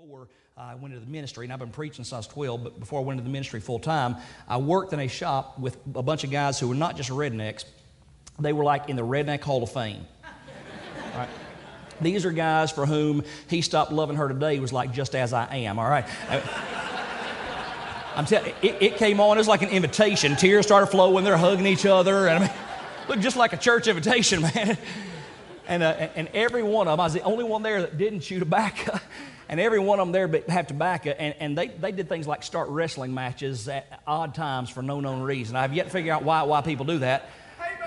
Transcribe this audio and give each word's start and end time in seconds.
before 0.00 0.28
I 0.56 0.74
went 0.76 0.94
into 0.94 1.04
the 1.04 1.10
ministry, 1.10 1.44
and 1.44 1.52
I've 1.52 1.58
been 1.58 1.70
preaching 1.70 2.04
since 2.04 2.14
I 2.14 2.16
was 2.16 2.26
12, 2.28 2.64
but 2.64 2.80
before 2.80 3.00
I 3.00 3.04
went 3.04 3.18
into 3.18 3.28
the 3.28 3.32
ministry 3.32 3.60
full 3.60 3.78
time, 3.78 4.16
I 4.48 4.56
worked 4.56 4.94
in 4.94 5.00
a 5.00 5.08
shop 5.08 5.58
with 5.58 5.76
a 5.94 6.02
bunch 6.02 6.24
of 6.24 6.30
guys 6.30 6.58
who 6.58 6.68
were 6.68 6.74
not 6.74 6.96
just 6.96 7.10
rednecks, 7.10 7.66
they 8.38 8.54
were 8.54 8.64
like 8.64 8.88
in 8.88 8.96
the 8.96 9.04
Redneck 9.04 9.42
Hall 9.42 9.62
of 9.62 9.70
Fame. 9.70 10.06
Right? 11.14 11.28
These 12.00 12.24
are 12.24 12.30
guys 12.30 12.70
for 12.70 12.86
whom 12.86 13.24
he 13.48 13.60
stopped 13.62 13.90
loving 13.90 14.16
her 14.16 14.28
today 14.28 14.58
was 14.60 14.72
like 14.72 14.92
just 14.92 15.16
as 15.16 15.32
I 15.32 15.54
am, 15.54 15.78
all 15.78 15.90
right? 15.90 16.06
I'm 18.16 18.24
telling 18.26 18.54
it, 18.62 18.76
it 18.80 18.96
came 18.96 19.20
on, 19.20 19.36
it 19.36 19.40
was 19.40 19.48
like 19.48 19.62
an 19.62 19.70
invitation. 19.70 20.36
Tears 20.36 20.64
started 20.64 20.86
flowing, 20.86 21.24
they're 21.24 21.36
hugging 21.36 21.66
each 21.66 21.84
other, 21.84 22.28
and 22.28 22.44
I 22.44 22.46
mean, 22.46 22.56
looked 23.08 23.22
just 23.22 23.36
like 23.36 23.52
a 23.52 23.58
church 23.58 23.88
invitation, 23.88 24.42
man. 24.42 24.78
And, 25.66 25.82
uh, 25.82 26.08
and 26.14 26.28
every 26.32 26.62
one 26.62 26.86
of 26.86 26.92
them, 26.92 27.00
I 27.00 27.04
was 27.04 27.12
the 27.12 27.22
only 27.22 27.44
one 27.44 27.62
there 27.62 27.82
that 27.82 27.98
didn't 27.98 28.20
chew 28.20 28.38
tobacco. 28.38 28.98
And 29.50 29.58
every 29.58 29.80
one 29.80 29.98
of 29.98 30.06
them 30.06 30.12
there 30.12 30.42
have 30.48 30.68
tobacco. 30.68 31.10
And, 31.10 31.34
and 31.40 31.58
they, 31.58 31.66
they 31.66 31.90
did 31.90 32.08
things 32.08 32.28
like 32.28 32.44
start 32.44 32.68
wrestling 32.68 33.12
matches 33.12 33.66
at 33.66 34.00
odd 34.06 34.32
times 34.32 34.70
for 34.70 34.80
no 34.80 35.00
known 35.00 35.22
reason. 35.22 35.56
I've 35.56 35.74
yet 35.74 35.86
to 35.86 35.90
figure 35.90 36.12
out 36.12 36.22
why, 36.22 36.44
why 36.44 36.60
people 36.60 36.86
do 36.86 37.00
that. 37.00 37.28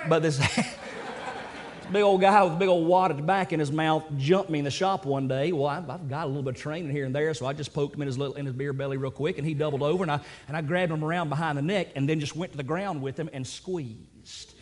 But 0.10 0.22
this 0.22 0.38
big 1.92 2.02
old 2.02 2.20
guy 2.20 2.44
with 2.44 2.52
a 2.52 2.56
big 2.58 2.68
old 2.68 2.86
wad 2.86 3.12
of 3.12 3.18
tobacco 3.18 3.54
in 3.54 3.62
his 3.62 3.72
mouth 3.72 4.04
jumped 4.18 4.50
me 4.50 4.60
in 4.60 4.66
the 4.66 4.72
shop 4.72 5.06
one 5.06 5.30
day. 5.30 5.54
Well, 5.54 5.68
I've, 5.68 5.90
I've, 5.90 6.10
got 6.10 6.26
a 6.26 6.28
little 6.28 6.44
bit 6.44 6.56
of 6.56 6.62
training 6.62 6.92
here 6.92 7.06
and 7.06 7.16
there, 7.16 7.34
so 7.34 7.46
I 7.46 7.54
just 7.54 7.74
poked 7.74 7.96
him 7.96 8.02
in 8.02 8.08
his, 8.08 8.18
little, 8.18 8.36
in 8.36 8.46
his 8.46 8.54
beer 8.54 8.74
belly 8.74 8.98
real 8.98 9.10
quick, 9.10 9.38
and 9.38 9.48
he 9.48 9.54
doubled 9.54 9.84
over, 9.84 10.04
and 10.04 10.12
I, 10.12 10.20
and 10.50 10.58
I 10.58 10.62
grabbed 10.62 10.92
him 10.92 11.02
around 11.02 11.30
behind 11.30 11.58
the 11.58 11.62
neck 11.62 11.90
and 11.96 12.10
then 12.10 12.20
just 12.20 12.36
went 12.36 12.52
to 12.52 12.58
the 12.58 12.64
ground 12.64 13.02
with 13.02 13.18
him 13.18 13.30
and 13.32 13.48
squeezed. 13.48 14.54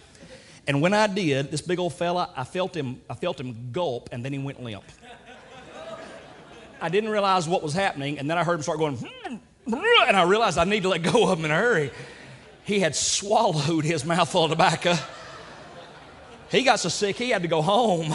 And 0.68 0.84
when 0.84 0.93
I 0.93 1.07
did, 1.07 1.49
this 1.49 1.62
big 1.62 1.79
old 1.79 1.93
fella, 1.93 2.29
I 2.35 2.43
felt 2.43 2.76
him, 2.77 3.02
I 3.09 3.15
felt 3.15 3.40
him 3.40 3.71
gulp, 3.71 4.09
and 4.12 4.23
then 4.23 4.34
he 4.34 4.38
went 4.38 4.62
limp. 4.62 4.84
I 6.81 6.90
didn't 6.90 7.12
realize 7.12 7.48
what 7.48 7.62
was 7.62 7.73
happening, 7.73 8.17
and 8.17 8.30
then 8.30 8.38
I 8.38 8.44
heard 8.44 8.55
him 8.55 8.63
start 8.63 8.80
going, 8.80 8.98
hmm, 8.98 9.35
and 10.08 10.17
I 10.17 10.23
realized 10.23 10.58
I 10.58 10.63
need 10.63 10.84
to 10.84 10.90
let 10.90 11.04
go 11.04 11.32
of 11.32 11.40
him 11.40 11.46
in 11.46 11.51
a 11.51 11.55
hurry. 11.55 11.91
He 12.63 12.79
had 12.79 12.96
swallowed 12.96 13.85
his 13.85 14.04
mouthful 14.04 14.46
of 14.46 14.51
tobacco. 14.51 14.96
He 16.49 16.63
got 16.63 16.79
so 16.79 16.90
sick 16.90 17.15
he 17.15 17.29
had 17.29 17.43
to 17.43 17.48
go 17.48 17.62
home. 17.62 18.13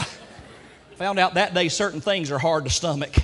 Found 0.97 1.19
out 1.19 1.34
that 1.34 1.55
day 1.55 1.69
certain 1.69 2.00
things 2.00 2.31
are 2.31 2.39
hard 2.39 2.64
to 2.64 2.70
stomach. 2.70 3.14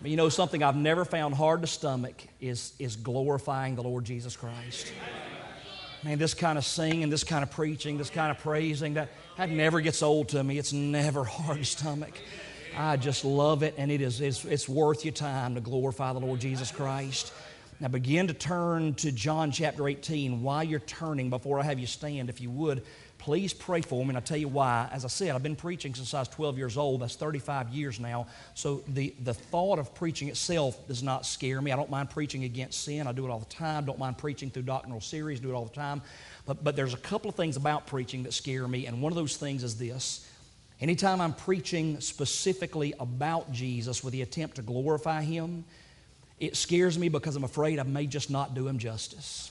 But 0.00 0.10
you 0.10 0.16
know 0.16 0.28
something 0.28 0.62
I've 0.62 0.76
never 0.76 1.04
found 1.04 1.34
hard 1.34 1.62
to 1.62 1.66
stomach 1.66 2.14
is, 2.40 2.72
is 2.78 2.96
glorifying 2.96 3.74
the 3.74 3.82
Lord 3.82 4.04
Jesus 4.04 4.36
Christ. 4.36 4.92
Man, 6.04 6.18
this 6.18 6.34
kind 6.34 6.58
of 6.58 6.64
singing, 6.64 7.10
this 7.10 7.24
kind 7.24 7.42
of 7.42 7.50
preaching, 7.50 7.98
this 7.98 8.10
kind 8.10 8.30
of 8.30 8.38
praising, 8.38 8.94
that, 8.94 9.08
that 9.36 9.50
never 9.50 9.80
gets 9.80 10.02
old 10.02 10.28
to 10.30 10.42
me. 10.44 10.58
It's 10.58 10.72
never 10.72 11.24
hard 11.24 11.58
to 11.58 11.64
stomach. 11.64 12.14
I 12.78 12.98
just 12.98 13.24
love 13.24 13.62
it, 13.62 13.74
and 13.78 13.90
it 13.90 14.02
is, 14.02 14.20
it's, 14.20 14.44
it's 14.44 14.68
worth 14.68 15.02
your 15.02 15.14
time 15.14 15.54
to 15.54 15.62
glorify 15.62 16.12
the 16.12 16.20
Lord 16.20 16.40
Jesus 16.40 16.70
Christ. 16.70 17.32
Now 17.80 17.88
begin 17.88 18.26
to 18.26 18.34
turn 18.34 18.92
to 18.94 19.12
John 19.12 19.50
chapter 19.50 19.88
18. 19.88 20.42
While 20.42 20.62
you're 20.62 20.80
turning, 20.80 21.30
before 21.30 21.58
I 21.58 21.62
have 21.62 21.78
you 21.78 21.86
stand, 21.86 22.28
if 22.28 22.38
you 22.38 22.50
would, 22.50 22.82
please 23.16 23.54
pray 23.54 23.80
for 23.80 24.02
me. 24.04 24.10
And 24.10 24.18
I'll 24.18 24.22
tell 24.22 24.36
you 24.36 24.48
why. 24.48 24.90
As 24.92 25.06
I 25.06 25.08
said, 25.08 25.34
I've 25.34 25.42
been 25.42 25.56
preaching 25.56 25.94
since 25.94 26.12
I 26.12 26.18
was 26.18 26.28
12 26.28 26.58
years 26.58 26.76
old. 26.76 27.00
That's 27.00 27.16
35 27.16 27.70
years 27.70 27.98
now. 27.98 28.26
So 28.54 28.82
the, 28.88 29.14
the 29.24 29.34
thought 29.34 29.78
of 29.78 29.94
preaching 29.94 30.28
itself 30.28 30.86
does 30.86 31.02
not 31.02 31.24
scare 31.24 31.62
me. 31.62 31.72
I 31.72 31.76
don't 31.76 31.90
mind 31.90 32.10
preaching 32.10 32.44
against 32.44 32.82
sin. 32.82 33.06
I 33.06 33.12
do 33.12 33.26
it 33.26 33.30
all 33.30 33.40
the 33.40 33.46
time. 33.46 33.86
Don't 33.86 33.98
mind 33.98 34.18
preaching 34.18 34.50
through 34.50 34.62
doctrinal 34.64 35.00
series. 35.00 35.40
Do 35.40 35.48
it 35.48 35.54
all 35.54 35.64
the 35.64 35.74
time. 35.74 36.02
But, 36.44 36.62
but 36.62 36.76
there's 36.76 36.94
a 36.94 36.98
couple 36.98 37.30
of 37.30 37.36
things 37.36 37.56
about 37.56 37.86
preaching 37.86 38.22
that 38.24 38.34
scare 38.34 38.68
me. 38.68 38.84
And 38.86 39.00
one 39.00 39.12
of 39.12 39.16
those 39.16 39.36
things 39.36 39.64
is 39.64 39.78
this 39.78 40.25
Anytime 40.80 41.22
I'm 41.22 41.32
preaching 41.32 42.00
specifically 42.00 42.92
about 43.00 43.50
Jesus 43.50 44.04
with 44.04 44.12
the 44.12 44.20
attempt 44.20 44.56
to 44.56 44.62
glorify 44.62 45.22
Him, 45.22 45.64
it 46.38 46.54
scares 46.54 46.98
me 46.98 47.08
because 47.08 47.34
I'm 47.34 47.44
afraid 47.44 47.78
I 47.78 47.82
may 47.84 48.06
just 48.06 48.30
not 48.30 48.54
do 48.54 48.68
Him 48.68 48.78
justice. 48.78 49.50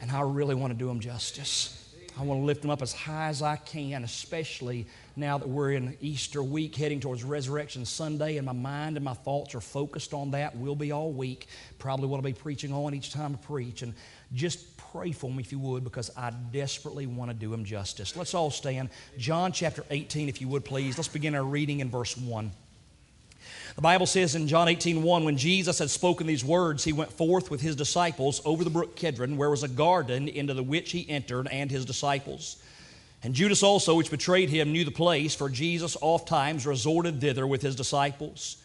And 0.00 0.12
I 0.12 0.20
really 0.20 0.54
want 0.54 0.72
to 0.72 0.78
do 0.78 0.88
Him 0.88 1.00
justice. 1.00 1.74
I 2.16 2.22
want 2.22 2.40
to 2.40 2.44
lift 2.44 2.64
Him 2.64 2.70
up 2.70 2.82
as 2.82 2.92
high 2.92 3.28
as 3.28 3.42
I 3.42 3.56
can, 3.56 4.04
especially 4.04 4.86
now 5.16 5.38
that 5.38 5.48
we're 5.48 5.72
in 5.72 5.96
Easter 6.00 6.40
week 6.40 6.76
heading 6.76 7.00
towards 7.00 7.24
Resurrection 7.24 7.84
Sunday, 7.84 8.36
and 8.36 8.46
my 8.46 8.52
mind 8.52 8.96
and 8.96 9.04
my 9.04 9.14
thoughts 9.14 9.56
are 9.56 9.60
focused 9.60 10.14
on 10.14 10.30
that. 10.30 10.56
We'll 10.56 10.76
be 10.76 10.92
all 10.92 11.10
week. 11.12 11.48
Probably 11.80 12.06
what 12.06 12.18
I'll 12.18 12.22
be 12.22 12.32
preaching 12.32 12.72
on 12.72 12.94
each 12.94 13.12
time 13.12 13.36
I 13.40 13.44
preach. 13.44 13.82
And 13.82 13.92
just 14.32 14.76
pray 14.92 15.12
for 15.12 15.30
me 15.30 15.42
if 15.42 15.52
you 15.52 15.58
would, 15.58 15.84
because 15.84 16.10
I 16.16 16.30
desperately 16.52 17.06
want 17.06 17.30
to 17.30 17.36
do 17.36 17.52
him 17.52 17.64
justice. 17.64 18.16
Let's 18.16 18.34
all 18.34 18.50
stand. 18.50 18.90
John 19.16 19.52
chapter 19.52 19.84
18, 19.90 20.28
if 20.28 20.40
you 20.40 20.48
would 20.48 20.64
please. 20.64 20.96
Let's 20.96 21.08
begin 21.08 21.34
our 21.34 21.44
reading 21.44 21.80
in 21.80 21.90
verse 21.90 22.16
1. 22.16 22.50
The 23.76 23.82
Bible 23.82 24.06
says 24.06 24.34
in 24.34 24.48
John 24.48 24.68
18, 24.68 25.02
1, 25.02 25.24
when 25.24 25.36
Jesus 25.36 25.78
had 25.78 25.90
spoken 25.90 26.26
these 26.26 26.44
words, 26.44 26.82
he 26.82 26.92
went 26.92 27.12
forth 27.12 27.50
with 27.50 27.60
his 27.60 27.76
disciples 27.76 28.42
over 28.44 28.64
the 28.64 28.70
brook 28.70 28.96
Kedron, 28.96 29.36
where 29.36 29.50
was 29.50 29.62
a 29.62 29.68
garden 29.68 30.26
into 30.28 30.54
the 30.54 30.62
which 30.62 30.90
he 30.90 31.08
entered, 31.08 31.46
and 31.50 31.70
his 31.70 31.84
disciples. 31.84 32.60
And 33.22 33.34
Judas 33.34 33.62
also, 33.62 33.94
which 33.94 34.10
betrayed 34.10 34.48
him, 34.48 34.72
knew 34.72 34.84
the 34.84 34.90
place, 34.90 35.34
for 35.34 35.48
Jesus 35.48 35.96
oft 36.00 36.28
times 36.28 36.66
resorted 36.66 37.20
thither 37.20 37.46
with 37.46 37.62
his 37.62 37.76
disciples. 37.76 38.56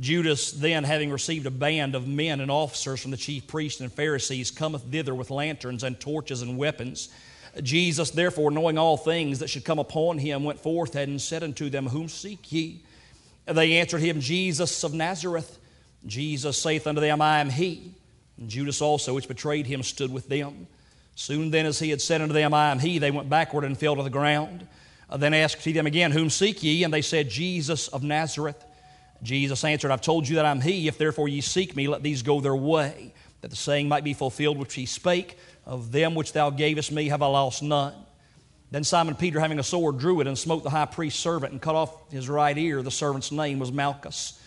Judas, 0.00 0.52
then, 0.52 0.84
having 0.84 1.10
received 1.10 1.46
a 1.46 1.50
band 1.50 1.94
of 1.94 2.06
men 2.06 2.40
and 2.40 2.50
officers 2.50 3.00
from 3.00 3.10
the 3.10 3.16
chief 3.16 3.46
priests 3.48 3.80
and 3.80 3.92
Pharisees, 3.92 4.50
cometh 4.50 4.82
thither 4.82 5.14
with 5.14 5.30
lanterns 5.30 5.82
and 5.82 5.98
torches 5.98 6.42
and 6.42 6.56
weapons. 6.56 7.08
Jesus, 7.62 8.10
therefore, 8.10 8.50
knowing 8.52 8.78
all 8.78 8.96
things 8.96 9.40
that 9.40 9.50
should 9.50 9.64
come 9.64 9.80
upon 9.80 10.18
him, 10.18 10.44
went 10.44 10.60
forth 10.60 10.94
and 10.94 11.20
said 11.20 11.42
unto 11.42 11.68
them, 11.68 11.86
Whom 11.86 12.08
seek 12.08 12.52
ye? 12.52 12.82
And 13.46 13.58
they 13.58 13.78
answered 13.78 14.00
him, 14.00 14.20
Jesus 14.20 14.84
of 14.84 14.94
Nazareth. 14.94 15.58
Jesus 16.06 16.56
saith 16.56 16.86
unto 16.86 17.00
them, 17.00 17.20
I 17.20 17.40
am 17.40 17.50
he. 17.50 17.92
And 18.36 18.48
Judas 18.48 18.80
also, 18.80 19.14
which 19.14 19.26
betrayed 19.26 19.66
him, 19.66 19.82
stood 19.82 20.12
with 20.12 20.28
them. 20.28 20.68
Soon 21.16 21.50
then, 21.50 21.66
as 21.66 21.80
he 21.80 21.90
had 21.90 22.00
said 22.00 22.20
unto 22.20 22.34
them, 22.34 22.54
I 22.54 22.70
am 22.70 22.78
he, 22.78 22.98
they 22.98 23.10
went 23.10 23.28
backward 23.28 23.64
and 23.64 23.76
fell 23.76 23.96
to 23.96 24.04
the 24.04 24.10
ground. 24.10 24.68
Then 25.16 25.34
asked 25.34 25.64
he 25.64 25.72
them 25.72 25.86
again, 25.86 26.12
Whom 26.12 26.30
seek 26.30 26.62
ye? 26.62 26.84
And 26.84 26.94
they 26.94 27.02
said, 27.02 27.30
Jesus 27.30 27.88
of 27.88 28.04
Nazareth. 28.04 28.64
Jesus 29.22 29.64
answered, 29.64 29.90
I've 29.90 30.00
told 30.00 30.28
you 30.28 30.36
that 30.36 30.46
I'm 30.46 30.60
he. 30.60 30.88
If 30.88 30.98
therefore 30.98 31.28
ye 31.28 31.40
seek 31.40 31.74
me, 31.74 31.88
let 31.88 32.02
these 32.02 32.22
go 32.22 32.40
their 32.40 32.56
way, 32.56 33.12
that 33.40 33.50
the 33.50 33.56
saying 33.56 33.88
might 33.88 34.04
be 34.04 34.14
fulfilled 34.14 34.58
which 34.58 34.74
he 34.74 34.86
spake, 34.86 35.36
Of 35.66 35.92
them 35.92 36.14
which 36.14 36.32
thou 36.32 36.50
gavest 36.50 36.92
me 36.92 37.08
have 37.08 37.22
I 37.22 37.26
lost 37.26 37.62
none. 37.62 37.94
Then 38.70 38.84
Simon 38.84 39.14
Peter, 39.14 39.40
having 39.40 39.58
a 39.58 39.64
sword, 39.64 39.98
drew 39.98 40.20
it 40.20 40.26
and 40.26 40.38
smote 40.38 40.62
the 40.62 40.70
high 40.70 40.84
priest's 40.84 41.20
servant 41.20 41.52
and 41.52 41.62
cut 41.62 41.74
off 41.74 42.10
his 42.12 42.28
right 42.28 42.56
ear. 42.56 42.82
The 42.82 42.90
servant's 42.90 43.32
name 43.32 43.58
was 43.58 43.72
Malchus. 43.72 44.40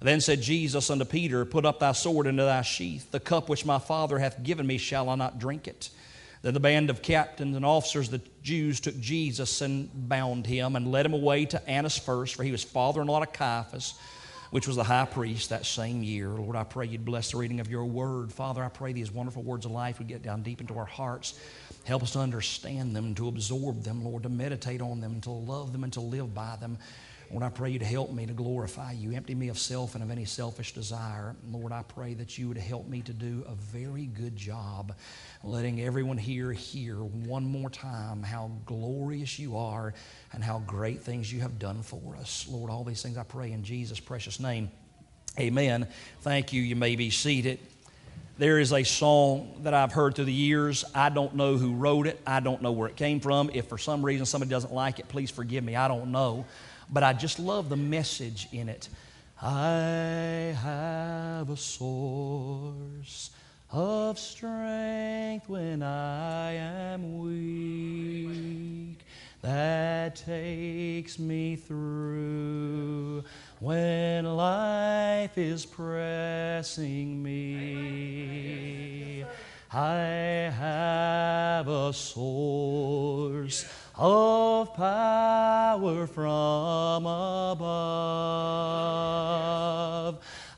Then 0.00 0.20
said 0.20 0.42
Jesus 0.42 0.90
unto 0.90 1.04
Peter, 1.04 1.44
Put 1.44 1.64
up 1.64 1.80
thy 1.80 1.92
sword 1.92 2.26
into 2.26 2.44
thy 2.44 2.62
sheath. 2.62 3.10
The 3.10 3.20
cup 3.20 3.48
which 3.48 3.64
my 3.64 3.78
Father 3.78 4.18
hath 4.18 4.42
given 4.42 4.66
me, 4.66 4.78
shall 4.78 5.08
I 5.08 5.14
not 5.14 5.38
drink 5.38 5.66
it? 5.66 5.90
Then 6.42 6.54
the 6.54 6.60
band 6.60 6.90
of 6.90 7.02
captains 7.02 7.56
and 7.56 7.64
officers, 7.64 8.10
the 8.10 8.20
Jews, 8.42 8.78
took 8.78 8.98
Jesus 9.00 9.60
and 9.60 9.90
bound 10.08 10.46
him 10.46 10.76
and 10.76 10.92
led 10.92 11.06
him 11.06 11.14
away 11.14 11.46
to 11.46 11.68
Annas 11.68 11.98
first, 11.98 12.36
for 12.36 12.44
he 12.44 12.52
was 12.52 12.62
father 12.62 13.00
in 13.00 13.08
law 13.08 13.20
to 13.20 13.26
Caiaphas 13.26 13.94
which 14.50 14.66
was 14.66 14.76
the 14.76 14.84
high 14.84 15.04
priest 15.04 15.50
that 15.50 15.66
same 15.66 16.02
year. 16.02 16.28
Lord, 16.28 16.56
I 16.56 16.64
pray 16.64 16.86
you'd 16.86 17.04
bless 17.04 17.32
the 17.32 17.38
reading 17.38 17.60
of 17.60 17.70
your 17.70 17.84
word. 17.84 18.32
Father, 18.32 18.62
I 18.62 18.68
pray 18.68 18.92
these 18.92 19.12
wonderful 19.12 19.42
words 19.42 19.66
of 19.66 19.72
life 19.72 19.98
would 19.98 20.08
get 20.08 20.22
down 20.22 20.42
deep 20.42 20.60
into 20.60 20.78
our 20.78 20.84
hearts. 20.84 21.38
Help 21.84 22.02
us 22.02 22.12
to 22.12 22.20
understand 22.20 22.94
them, 22.94 23.14
to 23.14 23.28
absorb 23.28 23.82
them, 23.82 24.04
Lord, 24.04 24.22
to 24.24 24.28
meditate 24.28 24.80
on 24.80 25.00
them, 25.00 25.20
to 25.22 25.30
love 25.30 25.72
them, 25.72 25.84
and 25.84 25.92
to 25.94 26.00
live 26.00 26.34
by 26.34 26.56
them. 26.60 26.78
Lord, 27.30 27.42
I 27.42 27.50
pray 27.50 27.70
you 27.70 27.78
to 27.78 27.84
help 27.84 28.10
me 28.10 28.24
to 28.24 28.32
glorify 28.32 28.92
you. 28.92 29.12
Empty 29.12 29.34
me 29.34 29.48
of 29.48 29.58
self 29.58 29.94
and 29.94 30.02
of 30.02 30.10
any 30.10 30.24
selfish 30.24 30.72
desire. 30.72 31.36
Lord, 31.50 31.72
I 31.72 31.82
pray 31.82 32.14
that 32.14 32.38
you 32.38 32.48
would 32.48 32.56
help 32.56 32.88
me 32.88 33.02
to 33.02 33.12
do 33.12 33.44
a 33.46 33.54
very 33.54 34.06
good 34.06 34.34
job 34.34 34.94
letting 35.44 35.80
everyone 35.82 36.16
here 36.16 36.52
hear 36.52 36.96
one 36.96 37.44
more 37.44 37.68
time 37.68 38.22
how 38.22 38.50
glorious 38.64 39.38
you 39.38 39.58
are 39.58 39.92
and 40.32 40.42
how 40.42 40.60
great 40.60 41.02
things 41.02 41.30
you 41.30 41.40
have 41.40 41.58
done 41.58 41.82
for 41.82 42.16
us. 42.16 42.46
Lord, 42.48 42.70
all 42.70 42.82
these 42.82 43.02
things 43.02 43.18
I 43.18 43.24
pray 43.24 43.52
in 43.52 43.62
Jesus' 43.62 44.00
precious 44.00 44.40
name. 44.40 44.70
Amen. 45.38 45.86
Thank 46.22 46.54
you. 46.54 46.62
You 46.62 46.76
may 46.76 46.96
be 46.96 47.10
seated. 47.10 47.58
There 48.38 48.58
is 48.58 48.72
a 48.72 48.84
song 48.84 49.60
that 49.64 49.74
I've 49.74 49.92
heard 49.92 50.14
through 50.14 50.26
the 50.26 50.32
years. 50.32 50.84
I 50.94 51.10
don't 51.10 51.34
know 51.34 51.58
who 51.58 51.74
wrote 51.74 52.06
it. 52.06 52.20
I 52.26 52.40
don't 52.40 52.62
know 52.62 52.72
where 52.72 52.88
it 52.88 52.96
came 52.96 53.20
from. 53.20 53.50
If 53.52 53.66
for 53.66 53.76
some 53.76 54.02
reason 54.02 54.24
somebody 54.24 54.48
doesn't 54.48 54.72
like 54.72 54.98
it, 54.98 55.08
please 55.08 55.30
forgive 55.30 55.62
me. 55.62 55.76
I 55.76 55.88
don't 55.88 56.10
know 56.12 56.46
but 56.90 57.02
I 57.02 57.12
just 57.12 57.38
love 57.38 57.68
the 57.68 57.76
message 57.76 58.48
in 58.52 58.68
it. 58.68 58.88
I 59.40 60.56
have 60.62 61.50
a 61.50 61.56
source 61.56 63.30
of 63.70 64.18
strength 64.18 65.48
when 65.48 65.82
I 65.82 66.52
am 66.52 67.18
weak 67.20 69.04
that 69.42 70.16
takes 70.16 71.18
me 71.18 71.56
through 71.56 73.24
when 73.60 74.24
life 74.24 75.38
is 75.38 75.66
pressing 75.66 77.22
me. 77.22 79.24
I 79.72 80.52
have 80.58 81.68
a 81.68 81.92
source 81.92 83.66
of 83.94 84.74
power 84.74 85.27
from 86.08 87.06
above. 87.06 87.78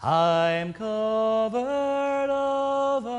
I'm 0.02 0.72
covered 0.72 2.30
over 2.30 3.10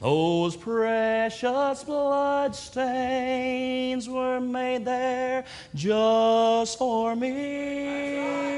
Those 0.00 0.56
precious 0.56 1.84
blood 1.84 2.54
stains 2.72 4.08
were 4.08 4.40
made 4.40 4.86
there 4.86 5.44
just 5.74 6.78
for 6.78 7.14
me. 7.14 8.48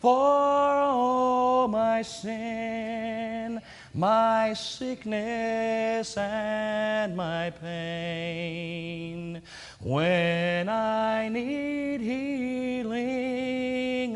For 0.00 0.08
all 0.08 1.68
my 1.68 2.00
sin, 2.00 3.60
my 3.92 4.54
sickness, 4.54 6.16
and 6.16 7.14
my 7.14 7.50
pain. 7.50 9.42
When 9.80 10.70
I 10.70 11.28
need 11.28 12.00
healing, 12.00 12.96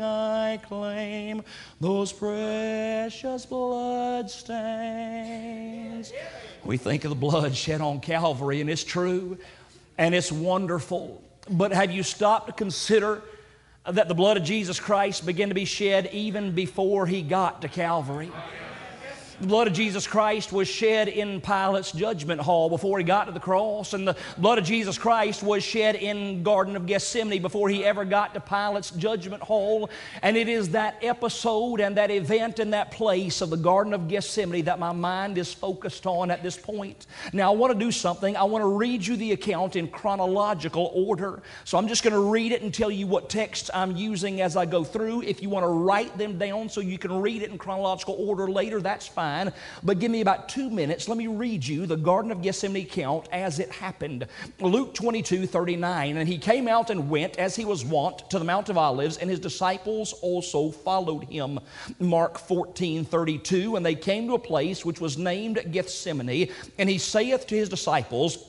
I 0.01 0.57
claim 0.63 1.43
those 1.79 2.11
precious 2.11 3.45
blood 3.45 4.29
stains. 4.29 6.11
We 6.63 6.77
think 6.77 7.05
of 7.05 7.09
the 7.09 7.15
blood 7.15 7.55
shed 7.55 7.81
on 7.81 7.99
Calvary, 7.99 8.61
and 8.61 8.69
it's 8.69 8.83
true 8.83 9.37
and 9.97 10.13
it's 10.13 10.31
wonderful. 10.31 11.23
But 11.49 11.71
have 11.71 11.91
you 11.91 12.03
stopped 12.03 12.47
to 12.47 12.53
consider 12.53 13.21
that 13.85 14.07
the 14.07 14.13
blood 14.13 14.37
of 14.37 14.43
Jesus 14.43 14.79
Christ 14.79 15.25
began 15.25 15.49
to 15.49 15.55
be 15.55 15.65
shed 15.65 16.09
even 16.11 16.51
before 16.53 17.05
he 17.05 17.21
got 17.21 17.61
to 17.61 17.67
Calvary? 17.67 18.31
The 19.39 19.45
blood 19.45 19.67
of 19.67 19.73
Jesus 19.73 20.07
Christ 20.07 20.51
was 20.51 20.67
shed 20.67 21.07
in 21.07 21.41
Pilate's 21.41 21.91
judgment 21.91 22.41
hall 22.41 22.69
before 22.69 22.97
he 22.97 23.03
got 23.03 23.25
to 23.25 23.31
the 23.31 23.39
cross, 23.39 23.93
and 23.93 24.07
the 24.07 24.15
blood 24.39 24.57
of 24.57 24.63
Jesus 24.63 24.97
Christ 24.97 25.43
was 25.43 25.63
shed 25.63 25.93
in 25.93 26.41
Garden 26.41 26.75
of 26.75 26.87
Gethsemane 26.87 27.43
before 27.43 27.69
he 27.69 27.85
ever 27.85 28.03
got 28.03 28.33
to 28.33 28.39
Pilate's 28.39 28.89
judgment 28.89 29.43
hall. 29.43 29.91
And 30.23 30.35
it 30.35 30.49
is 30.49 30.69
that 30.69 30.97
episode 31.03 31.81
and 31.81 31.97
that 31.97 32.09
event 32.09 32.57
and 32.57 32.73
that 32.73 32.89
place 32.89 33.41
of 33.41 33.51
the 33.51 33.57
Garden 33.57 33.93
of 33.93 34.07
Gethsemane 34.07 34.65
that 34.65 34.79
my 34.79 34.91
mind 34.91 35.37
is 35.37 35.53
focused 35.53 36.07
on 36.07 36.31
at 36.31 36.41
this 36.41 36.57
point. 36.57 37.05
Now, 37.31 37.53
I 37.53 37.55
want 37.55 37.71
to 37.71 37.77
do 37.77 37.91
something. 37.91 38.35
I 38.35 38.43
want 38.43 38.63
to 38.63 38.69
read 38.69 39.05
you 39.05 39.17
the 39.17 39.33
account 39.33 39.75
in 39.75 39.87
chronological 39.87 40.91
order. 40.95 41.43
So 41.63 41.77
I'm 41.77 41.87
just 41.87 42.01
going 42.01 42.13
to 42.13 42.31
read 42.31 42.53
it 42.53 42.63
and 42.63 42.73
tell 42.73 42.89
you 42.89 43.05
what 43.05 43.29
text 43.29 43.69
I'm 43.71 43.95
using 43.95 44.41
as 44.41 44.57
I 44.57 44.65
go 44.65 44.83
through. 44.83 45.21
If 45.21 45.43
you 45.43 45.49
want 45.49 45.63
to 45.63 45.69
write 45.69 46.17
them 46.17 46.39
down 46.39 46.69
so 46.69 46.81
you 46.81 46.97
can 46.97 47.21
read 47.21 47.43
it 47.43 47.51
in 47.51 47.59
chronological 47.59 48.15
order 48.17 48.47
later, 48.47 48.81
that's 48.81 49.05
fine 49.05 49.26
but 49.83 49.99
give 49.99 50.11
me 50.11 50.21
about 50.21 50.49
two 50.49 50.69
minutes. 50.69 51.07
Let 51.07 51.17
me 51.17 51.27
read 51.27 51.65
you 51.65 51.85
the 51.85 51.97
Garden 51.97 52.31
of 52.31 52.41
Gethsemane 52.41 52.83
account 52.83 53.27
as 53.31 53.59
it 53.59 53.71
happened. 53.71 54.27
Luke 54.59 54.93
22 54.93 55.45
39. 55.47 56.17
And 56.17 56.27
he 56.27 56.37
came 56.37 56.67
out 56.67 56.89
and 56.89 57.09
went, 57.09 57.37
as 57.37 57.55
he 57.55 57.65
was 57.65 57.85
wont, 57.85 58.29
to 58.29 58.39
the 58.39 58.45
Mount 58.45 58.69
of 58.69 58.77
Olives, 58.77 59.17
and 59.17 59.29
his 59.29 59.39
disciples 59.39 60.13
also 60.21 60.71
followed 60.71 61.25
him. 61.25 61.59
Mark 61.99 62.37
14 62.37 63.05
32. 63.05 63.75
And 63.75 63.85
they 63.85 63.95
came 63.95 64.27
to 64.27 64.33
a 64.33 64.39
place 64.39 64.85
which 64.85 65.01
was 65.01 65.17
named 65.17 65.59
Gethsemane, 65.71 66.49
and 66.77 66.89
he 66.89 66.97
saith 66.97 67.47
to 67.47 67.55
his 67.55 67.69
disciples, 67.69 68.46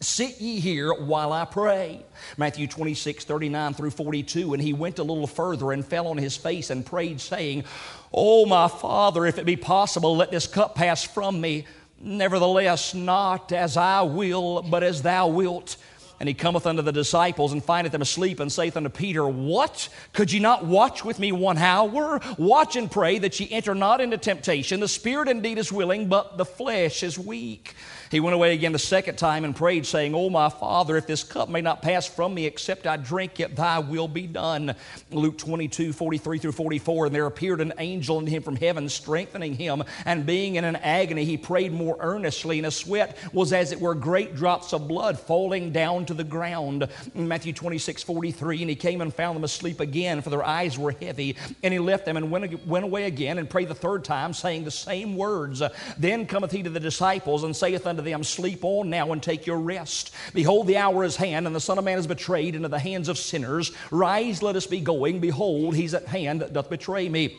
Sit 0.00 0.40
ye 0.42 0.60
here 0.60 0.92
while 0.92 1.32
I 1.32 1.46
pray. 1.46 2.04
Matthew 2.36 2.66
26, 2.66 3.24
39 3.24 3.74
through 3.74 3.90
42. 3.90 4.52
And 4.52 4.62
he 4.62 4.74
went 4.74 4.98
a 4.98 5.02
little 5.02 5.26
further 5.26 5.72
and 5.72 5.84
fell 5.86 6.08
on 6.08 6.18
his 6.18 6.36
face 6.36 6.68
and 6.68 6.84
prayed, 6.84 7.20
saying, 7.20 7.64
Oh, 8.12 8.44
my 8.44 8.68
Father, 8.68 9.24
if 9.24 9.38
it 9.38 9.46
be 9.46 9.56
possible, 9.56 10.16
let 10.16 10.30
this 10.30 10.46
cup 10.46 10.74
pass 10.74 11.02
from 11.02 11.40
me. 11.40 11.66
Nevertheless, 11.98 12.94
not 12.94 13.52
as 13.52 13.78
I 13.78 14.02
will, 14.02 14.60
but 14.62 14.82
as 14.82 15.00
thou 15.00 15.28
wilt. 15.28 15.76
And 16.18 16.28
he 16.28 16.34
cometh 16.34 16.66
unto 16.66 16.82
the 16.82 16.92
disciples 16.92 17.52
and 17.52 17.62
findeth 17.62 17.92
them 17.92 18.02
asleep 18.02 18.40
and 18.40 18.50
saith 18.50 18.76
unto 18.76 18.88
Peter, 18.88 19.26
What? 19.26 19.88
Could 20.12 20.32
ye 20.32 20.40
not 20.40 20.64
watch 20.64 21.04
with 21.04 21.18
me 21.18 21.30
one 21.30 21.58
hour? 21.58 22.20
Watch 22.38 22.76
and 22.76 22.90
pray 22.90 23.18
that 23.18 23.38
ye 23.38 23.48
enter 23.50 23.74
not 23.74 24.00
into 24.00 24.16
temptation. 24.16 24.80
The 24.80 24.88
spirit 24.88 25.28
indeed 25.28 25.58
is 25.58 25.70
willing, 25.70 26.08
but 26.08 26.38
the 26.38 26.46
flesh 26.46 27.02
is 27.02 27.18
weak. 27.18 27.74
He 28.10 28.20
went 28.20 28.34
away 28.34 28.54
again 28.54 28.72
the 28.72 28.78
second 28.78 29.16
time 29.16 29.44
and 29.44 29.54
prayed, 29.54 29.86
saying, 29.86 30.14
O 30.14 30.30
my 30.30 30.48
Father, 30.48 30.96
if 30.96 31.06
this 31.06 31.24
cup 31.24 31.48
may 31.48 31.60
not 31.60 31.82
pass 31.82 32.06
from 32.06 32.34
me 32.34 32.46
except 32.46 32.86
I 32.86 32.96
drink 32.96 33.40
it, 33.40 33.56
thy 33.56 33.78
will 33.78 34.08
be 34.08 34.26
done. 34.26 34.74
Luke 35.10 35.38
22, 35.38 35.92
43 35.92 36.38
through 36.38 36.52
44. 36.52 37.06
And 37.06 37.14
there 37.14 37.26
appeared 37.26 37.60
an 37.60 37.72
angel 37.78 38.18
unto 38.18 38.30
him 38.30 38.42
from 38.42 38.56
heaven, 38.56 38.88
strengthening 38.88 39.54
him. 39.54 39.82
And 40.04 40.26
being 40.26 40.56
in 40.56 40.64
an 40.64 40.76
agony, 40.76 41.24
he 41.24 41.36
prayed 41.36 41.72
more 41.72 41.96
earnestly, 42.00 42.58
and 42.58 42.64
his 42.64 42.76
sweat 42.76 43.16
was 43.32 43.52
as 43.52 43.72
it 43.72 43.80
were 43.80 43.94
great 43.94 44.34
drops 44.36 44.72
of 44.72 44.88
blood 44.88 45.18
falling 45.18 45.72
down 45.72 46.06
to 46.06 46.14
the 46.14 46.24
ground. 46.24 46.88
Matthew 47.14 47.52
26, 47.52 48.02
43. 48.02 48.60
And 48.62 48.70
he 48.70 48.76
came 48.76 49.00
and 49.00 49.12
found 49.12 49.36
them 49.36 49.44
asleep 49.44 49.80
again, 49.80 50.22
for 50.22 50.30
their 50.30 50.44
eyes 50.44 50.78
were 50.78 50.92
heavy. 50.92 51.36
And 51.62 51.72
he 51.72 51.78
left 51.78 52.04
them 52.04 52.16
and 52.16 52.30
went, 52.30 52.66
went 52.66 52.84
away 52.84 53.04
again 53.04 53.38
and 53.38 53.48
prayed 53.48 53.68
the 53.68 53.74
third 53.74 54.04
time, 54.04 54.32
saying 54.32 54.64
the 54.64 54.70
same 54.70 55.16
words. 55.16 55.62
Then 55.98 56.26
cometh 56.26 56.52
he 56.52 56.62
to 56.62 56.70
the 56.70 56.80
disciples 56.80 57.44
and 57.44 57.54
saith 57.54 57.86
unto 57.86 57.95
unto 57.98 58.08
them, 58.08 58.22
Sleep 58.22 58.64
on 58.64 58.90
now 58.90 59.12
and 59.12 59.22
take 59.22 59.46
your 59.46 59.58
rest. 59.58 60.12
Behold, 60.34 60.66
the 60.66 60.76
hour 60.76 61.04
is 61.04 61.16
hand, 61.16 61.46
and 61.46 61.56
the 61.56 61.60
Son 61.60 61.78
of 61.78 61.84
Man 61.84 61.98
is 61.98 62.06
betrayed 62.06 62.54
into 62.54 62.68
the 62.68 62.78
hands 62.78 63.08
of 63.08 63.18
sinners. 63.18 63.72
Rise, 63.90 64.42
let 64.42 64.56
us 64.56 64.66
be 64.66 64.80
going. 64.80 65.20
Behold, 65.20 65.74
he's 65.74 65.94
at 65.94 66.06
hand 66.06 66.40
that 66.40 66.52
doth 66.52 66.70
betray 66.70 67.08
me. 67.08 67.36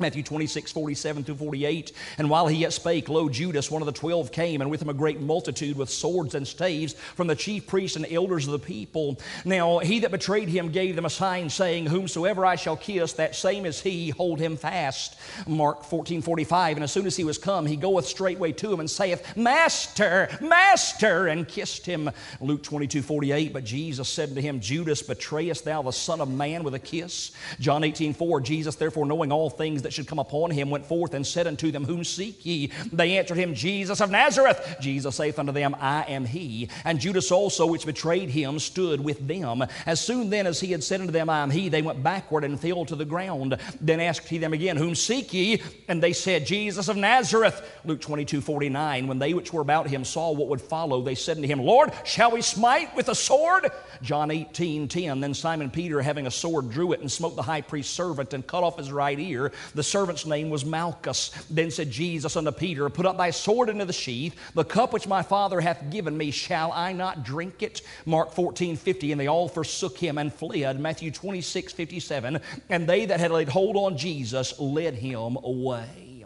Matthew 0.00 0.22
26, 0.22 0.72
47 0.72 1.24
through 1.24 1.36
48. 1.36 1.92
And 2.18 2.30
while 2.30 2.46
he 2.46 2.58
yet 2.58 2.72
spake, 2.72 3.08
lo, 3.08 3.28
Judas, 3.28 3.70
one 3.70 3.82
of 3.82 3.86
the 3.86 3.92
twelve, 3.92 4.32
came, 4.32 4.60
and 4.60 4.70
with 4.70 4.82
him 4.82 4.88
a 4.88 4.94
great 4.94 5.20
multitude 5.20 5.76
with 5.76 5.90
swords 5.90 6.34
and 6.34 6.46
staves 6.46 6.94
from 6.94 7.26
the 7.26 7.36
chief 7.36 7.66
priests 7.66 7.96
and 7.96 8.06
elders 8.10 8.46
of 8.46 8.52
the 8.52 8.58
people. 8.58 9.20
Now 9.44 9.78
he 9.78 10.00
that 10.00 10.10
betrayed 10.10 10.48
him 10.48 10.70
gave 10.70 10.96
them 10.96 11.04
a 11.04 11.10
sign, 11.10 11.50
saying, 11.50 11.86
Whomsoever 11.86 12.44
I 12.46 12.56
shall 12.56 12.76
kiss, 12.76 13.12
that 13.14 13.34
same 13.34 13.66
is 13.66 13.80
he, 13.80 14.10
hold 14.10 14.40
him 14.40 14.56
fast. 14.56 15.18
Mark 15.46 15.84
14, 15.84 16.22
45. 16.22 16.76
And 16.76 16.84
as 16.84 16.92
soon 16.92 17.06
as 17.06 17.16
he 17.16 17.24
was 17.24 17.38
come, 17.38 17.66
he 17.66 17.76
goeth 17.76 18.06
straightway 18.06 18.52
to 18.52 18.72
him 18.72 18.80
and 18.80 18.90
saith, 18.90 19.36
Master, 19.36 20.28
Master, 20.40 21.28
and 21.28 21.46
kissed 21.46 21.86
him. 21.86 22.10
Luke 22.40 22.62
22, 22.62 23.02
48. 23.02 23.52
But 23.52 23.64
Jesus 23.64 24.08
said 24.08 24.34
to 24.34 24.40
him, 24.40 24.60
Judas, 24.60 25.02
betrayest 25.02 25.64
thou 25.64 25.82
the 25.82 25.92
Son 25.92 26.20
of 26.20 26.30
Man 26.30 26.64
with 26.64 26.74
a 26.74 26.78
kiss? 26.78 27.32
John 27.58 27.84
18, 27.84 28.14
4. 28.14 28.40
Jesus, 28.40 28.76
therefore, 28.76 29.06
knowing 29.06 29.32
all 29.32 29.50
things 29.50 29.82
that 29.82 29.89
that 29.90 29.94
should 29.94 30.06
come 30.06 30.20
upon 30.20 30.52
him 30.52 30.70
went 30.70 30.86
forth 30.86 31.14
and 31.14 31.26
said 31.26 31.48
unto 31.48 31.72
them, 31.72 31.84
Whom 31.84 32.04
seek 32.04 32.46
ye? 32.46 32.70
They 32.92 33.18
answered 33.18 33.38
him, 33.38 33.54
Jesus 33.54 34.00
of 34.00 34.08
Nazareth. 34.08 34.76
Jesus 34.80 35.16
saith 35.16 35.36
unto 35.36 35.50
them, 35.50 35.74
I 35.80 36.04
am 36.04 36.24
he. 36.24 36.68
And 36.84 37.00
Judas 37.00 37.32
also, 37.32 37.66
which 37.66 37.84
betrayed 37.84 38.30
him, 38.30 38.60
stood 38.60 39.00
with 39.00 39.26
them. 39.26 39.64
As 39.86 40.00
soon 40.00 40.30
then 40.30 40.46
as 40.46 40.60
he 40.60 40.70
had 40.70 40.84
said 40.84 41.00
unto 41.00 41.12
them, 41.12 41.28
I 41.28 41.40
am 41.40 41.50
he, 41.50 41.68
they 41.68 41.82
went 41.82 42.04
backward 42.04 42.44
and 42.44 42.60
fell 42.60 42.84
to 42.84 42.94
the 42.94 43.04
ground. 43.04 43.58
Then 43.80 43.98
asked 43.98 44.28
he 44.28 44.38
them 44.38 44.52
again, 44.52 44.76
Whom 44.76 44.94
seek 44.94 45.34
ye? 45.34 45.60
And 45.88 46.00
they 46.00 46.12
said, 46.12 46.46
Jesus 46.46 46.86
of 46.86 46.96
Nazareth. 46.96 47.60
Luke 47.84 48.00
22, 48.00 48.40
49. 48.40 49.08
When 49.08 49.18
they 49.18 49.34
which 49.34 49.52
were 49.52 49.62
about 49.62 49.88
him 49.88 50.04
saw 50.04 50.30
what 50.30 50.46
would 50.48 50.62
follow, 50.62 51.02
they 51.02 51.16
said 51.16 51.36
unto 51.36 51.48
him, 51.48 51.58
Lord, 51.58 51.90
shall 52.04 52.30
we 52.30 52.42
smite 52.42 52.94
with 52.94 53.08
a 53.08 53.14
sword? 53.16 53.72
John 54.02 54.30
18, 54.30 54.86
10. 54.86 55.20
Then 55.20 55.34
Simon 55.34 55.68
Peter, 55.68 56.00
having 56.00 56.28
a 56.28 56.30
sword, 56.30 56.70
drew 56.70 56.92
it 56.92 57.00
and 57.00 57.10
smote 57.10 57.34
the 57.34 57.42
high 57.42 57.62
priest's 57.62 57.92
servant 57.92 58.34
and 58.34 58.46
cut 58.46 58.62
off 58.62 58.78
his 58.78 58.92
right 58.92 59.18
ear. 59.18 59.50
The 59.74 59.79
servant's 59.82 60.26
name 60.26 60.50
was 60.50 60.64
Malchus. 60.64 61.30
Then 61.50 61.70
said 61.70 61.90
Jesus 61.90 62.36
unto 62.36 62.52
Peter, 62.52 62.88
Put 62.88 63.06
up 63.06 63.16
thy 63.16 63.30
sword 63.30 63.68
into 63.68 63.84
the 63.84 63.92
sheath. 63.92 64.34
The 64.54 64.64
cup 64.64 64.92
which 64.92 65.06
my 65.06 65.22
Father 65.22 65.60
hath 65.60 65.90
given 65.90 66.16
me, 66.16 66.30
shall 66.30 66.72
I 66.72 66.92
not 66.92 67.24
drink 67.24 67.62
it? 67.62 67.82
Mark 68.06 68.32
14, 68.32 68.76
50. 68.76 69.12
And 69.12 69.20
they 69.20 69.26
all 69.26 69.48
forsook 69.48 69.98
him 69.98 70.18
and 70.18 70.32
fled. 70.32 70.80
Matthew 70.80 71.10
26, 71.10 71.72
57. 71.72 72.40
And 72.68 72.88
they 72.88 73.06
that 73.06 73.20
had 73.20 73.30
laid 73.30 73.48
hold 73.48 73.76
on 73.76 73.96
Jesus 73.96 74.58
led 74.58 74.94
him 74.94 75.36
away. 75.42 76.24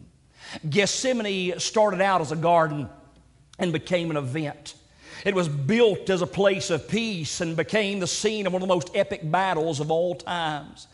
Gethsemane 0.69 1.59
started 1.59 2.01
out 2.01 2.21
as 2.21 2.33
a 2.33 2.37
garden 2.37 2.89
and 3.59 3.73
became 3.73 4.11
an 4.11 4.17
event. 4.17 4.75
It 5.25 5.35
was 5.35 5.49
built 5.49 6.11
as 6.11 6.23
a 6.23 6.27
place 6.27 6.71
of 6.71 6.89
peace 6.89 7.41
and 7.41 7.57
became 7.57 7.99
the 7.99 8.07
scene 8.07 8.47
of 8.47 8.53
one 8.53 8.63
of 8.63 8.69
the 8.69 8.75
most 8.75 8.91
epic 8.95 9.21
battles 9.31 9.81
of 9.81 9.91
all 9.91 10.15
times. 10.15 10.87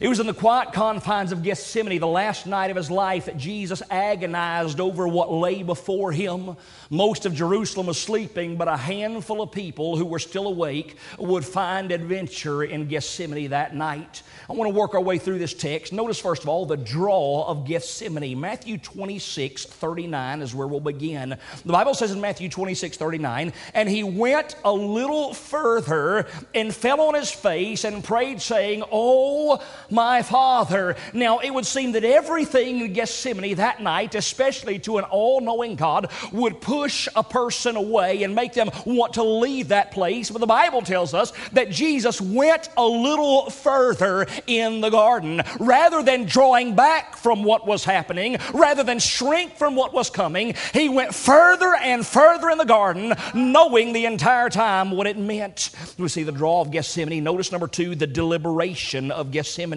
It 0.00 0.08
was 0.08 0.18
in 0.18 0.26
the 0.26 0.34
quiet 0.34 0.72
confines 0.72 1.30
of 1.30 1.44
Gethsemane, 1.44 2.00
the 2.00 2.06
last 2.06 2.46
night 2.46 2.70
of 2.70 2.76
his 2.76 2.90
life, 2.90 3.26
that 3.26 3.36
Jesus 3.36 3.80
agonized 3.90 4.80
over 4.80 5.06
what 5.06 5.30
lay 5.30 5.62
before 5.62 6.10
him. 6.10 6.56
Most 6.90 7.26
of 7.26 7.34
Jerusalem 7.34 7.86
was 7.86 8.00
sleeping, 8.00 8.56
but 8.56 8.66
a 8.66 8.76
handful 8.76 9.40
of 9.40 9.52
people 9.52 9.96
who 9.96 10.04
were 10.04 10.18
still 10.18 10.48
awake 10.48 10.96
would 11.16 11.44
find 11.44 11.92
adventure 11.92 12.64
in 12.64 12.88
Gethsemane 12.88 13.50
that 13.50 13.76
night. 13.76 14.24
I 14.50 14.54
want 14.54 14.68
to 14.68 14.76
work 14.76 14.94
our 14.94 15.00
way 15.00 15.18
through 15.18 15.38
this 15.38 15.54
text. 15.54 15.92
Notice, 15.92 16.18
first 16.18 16.42
of 16.42 16.48
all, 16.48 16.66
the 16.66 16.76
draw 16.76 17.46
of 17.46 17.64
Gethsemane. 17.64 18.38
Matthew 18.38 18.78
26, 18.78 19.64
39 19.64 20.42
is 20.42 20.54
where 20.56 20.66
we'll 20.66 20.80
begin. 20.80 21.36
The 21.64 21.72
Bible 21.72 21.94
says 21.94 22.10
in 22.10 22.20
Matthew 22.20 22.48
26, 22.48 22.96
39, 22.96 23.52
and 23.74 23.88
he 23.88 24.02
went 24.02 24.56
a 24.64 24.72
little 24.72 25.34
further 25.34 26.26
and 26.52 26.74
fell 26.74 27.00
on 27.00 27.14
his 27.14 27.30
face 27.30 27.84
and 27.84 28.02
prayed, 28.02 28.42
saying, 28.42 28.82
Oh, 28.90 29.62
my 29.94 30.22
Father. 30.22 30.96
Now, 31.12 31.38
it 31.38 31.50
would 31.50 31.64
seem 31.64 31.92
that 31.92 32.04
everything 32.04 32.80
in 32.80 32.92
Gethsemane 32.92 33.54
that 33.56 33.80
night, 33.80 34.14
especially 34.14 34.78
to 34.80 34.98
an 34.98 35.04
all 35.04 35.40
knowing 35.40 35.76
God, 35.76 36.10
would 36.32 36.60
push 36.60 37.08
a 37.14 37.22
person 37.22 37.76
away 37.76 38.22
and 38.24 38.34
make 38.34 38.52
them 38.52 38.70
want 38.84 39.14
to 39.14 39.22
leave 39.22 39.68
that 39.68 39.92
place. 39.92 40.30
But 40.30 40.40
the 40.40 40.46
Bible 40.46 40.82
tells 40.82 41.14
us 41.14 41.32
that 41.52 41.70
Jesus 41.70 42.20
went 42.20 42.68
a 42.76 42.84
little 42.84 43.50
further 43.50 44.26
in 44.46 44.80
the 44.80 44.90
garden. 44.90 45.42
Rather 45.60 46.02
than 46.02 46.24
drawing 46.24 46.74
back 46.74 47.16
from 47.16 47.44
what 47.44 47.66
was 47.66 47.84
happening, 47.84 48.38
rather 48.52 48.82
than 48.82 48.98
shrink 48.98 49.56
from 49.56 49.76
what 49.76 49.92
was 49.92 50.10
coming, 50.10 50.54
he 50.72 50.88
went 50.88 51.14
further 51.14 51.74
and 51.74 52.06
further 52.06 52.50
in 52.50 52.58
the 52.58 52.64
garden, 52.64 53.14
knowing 53.34 53.92
the 53.92 54.06
entire 54.06 54.48
time 54.48 54.90
what 54.90 55.06
it 55.06 55.16
meant. 55.16 55.70
We 55.98 56.08
see 56.08 56.24
the 56.24 56.32
draw 56.32 56.60
of 56.60 56.70
Gethsemane. 56.70 57.22
Notice 57.22 57.52
number 57.52 57.68
two, 57.68 57.94
the 57.94 58.06
deliberation 58.06 59.10
of 59.10 59.30
Gethsemane. 59.30 59.73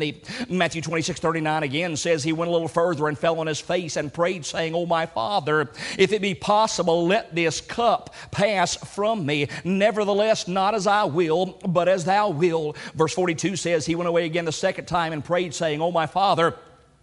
Matthew 0.50 0.82
26 0.82 1.20
39 1.20 1.64
again 1.64 1.96
says, 1.96 2.24
He 2.24 2.34
went 2.34 2.50
a 2.50 2.52
little 2.52 2.68
further 2.68 3.08
and 3.08 3.18
fell 3.18 3.40
on 3.40 3.48
his 3.48 3.60
face 3.60 3.96
and 3.96 4.14
prayed, 4.14 4.46
saying, 4.46 4.76
Oh, 4.76 4.86
my 4.86 5.06
Father, 5.06 5.70
if 5.98 6.12
it 6.12 6.22
be 6.22 6.34
possible, 6.34 7.06
let 7.08 7.34
this 7.34 7.62
cup 7.62 8.14
pass 8.32 8.76
from 8.76 9.26
me. 9.26 9.48
Nevertheless, 9.64 10.48
not 10.48 10.76
as 10.76 10.88
I 10.88 11.06
will, 11.06 11.60
but 11.68 11.88
as 11.88 12.06
thou 12.06 12.30
wilt. 12.30 12.78
Verse 12.96 13.14
42 13.14 13.56
says, 13.56 13.86
He 13.86 13.96
went 13.96 14.08
away 14.08 14.26
again 14.26 14.46
the 14.46 14.52
second 14.52 14.86
time 14.86 15.14
and 15.14 15.24
prayed, 15.24 15.54
saying, 15.54 15.82
Oh, 15.82 15.92
my 15.92 16.06
Father, 16.06 16.56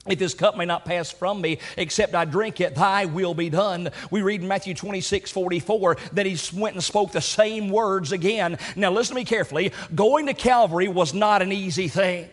if 0.07 0.19
this 0.19 0.35
cup 0.35 0.57
may 0.57 0.67
not 0.67 0.85
pass 0.85 1.11
from 1.11 1.41
me, 1.41 1.59
except 1.79 2.15
I 2.15 2.27
drink 2.27 2.61
it, 2.61 2.75
thy 2.75 3.07
will 3.07 3.33
be 3.33 3.49
done. 3.49 3.91
We 4.11 4.21
read 4.21 4.43
in 4.43 4.49
Matthew 4.49 4.75
26, 4.75 5.31
44 5.31 5.97
that 6.13 6.27
he 6.27 6.39
went 6.59 6.75
and 6.75 6.85
spoke 6.85 7.13
the 7.13 7.23
same 7.23 7.71
words 7.71 8.13
again. 8.13 8.59
Now, 8.77 8.91
listen 8.91 9.15
to 9.15 9.21
me 9.21 9.25
carefully. 9.25 9.73
Going 9.95 10.27
to 10.27 10.35
Calvary 10.35 10.89
was 10.89 11.15
not 11.15 11.41
an 11.41 11.53
easy 11.53 11.89
thing. 11.89 12.29